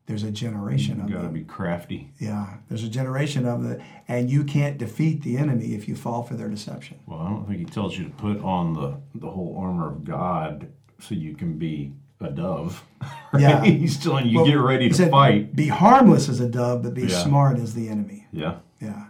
[0.07, 1.33] There's a generation of You got to them.
[1.35, 2.11] be crafty.
[2.17, 6.23] Yeah, there's a generation of the, and you can't defeat the enemy if you fall
[6.23, 6.97] for their deception.
[7.05, 10.03] Well, I don't think he tells you to put on the the whole armor of
[10.03, 10.69] God
[10.99, 11.91] so you can be
[12.21, 12.83] a dove.
[13.31, 13.41] right?
[13.41, 13.63] Yeah.
[13.63, 15.55] He's telling you Well, get ready to said, fight.
[15.55, 17.23] Be harmless as a dove, but be Yeah.
[17.23, 18.27] smart as the enemy.
[18.31, 18.55] Yeah.
[18.81, 19.05] Yeah.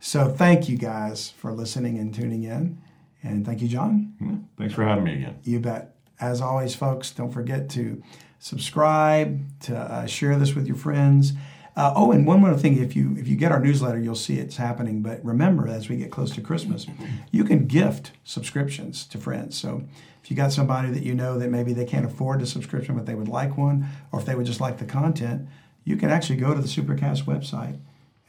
[0.00, 2.78] So thank you guys for listening and tuning in.
[3.22, 4.14] And thank you, John.
[4.20, 4.36] Yeah.
[4.56, 5.36] Thanks for having me again.
[5.42, 5.94] You bet.
[6.20, 8.02] As always, folks, don't forget to
[8.38, 11.32] subscribe, to uh, share this with your friends.
[11.76, 14.38] Uh, oh, and one more thing: if you if you get our newsletter, you'll see
[14.38, 15.02] it's happening.
[15.02, 16.86] But remember, as we get close to Christmas,
[17.30, 19.58] you can gift subscriptions to friends.
[19.58, 19.82] So
[20.22, 23.04] if you got somebody that you know that maybe they can't afford the subscription, but
[23.04, 25.46] they would like one, or if they would just like the content,
[25.84, 27.78] you can actually go to the Supercast website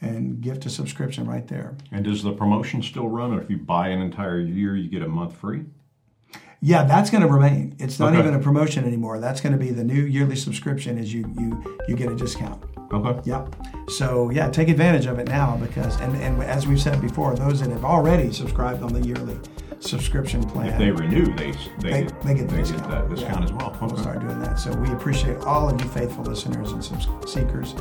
[0.00, 1.74] and gift a subscription right there.
[1.90, 3.32] And does the promotion still run?
[3.32, 5.64] Or if you buy an entire year, you get a month free?
[6.60, 7.74] Yeah, that's going to remain.
[7.78, 8.18] It's not Okay.
[8.20, 9.18] even a promotion anymore.
[9.20, 10.98] That's going to be the new yearly subscription.
[10.98, 12.62] Is you you you get a discount.
[12.92, 13.20] Okay.
[13.24, 13.54] Yep.
[13.90, 17.60] So yeah, take advantage of it now because and and as we've said before, those
[17.60, 19.38] that have already subscribed on the yearly
[19.80, 22.90] subscription plan, If they renew, they they, they, get, they get the discount.
[22.90, 23.44] that discount Yeah.
[23.44, 23.76] as well.
[23.80, 24.58] We'll start doing that.
[24.58, 27.74] So we appreciate all of you faithful listeners and subs- seekers.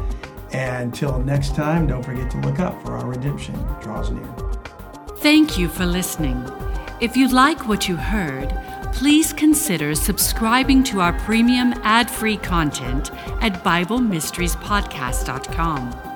[0.52, 4.28] And until next time, don't forget to look up for our redemption draws near.
[5.18, 6.42] Thank you for listening.
[7.02, 8.50] If you like what you heard,
[8.94, 13.12] please consider subscribing to our premium ad free content
[13.42, 16.07] at BibleMysteriesPodcast.com.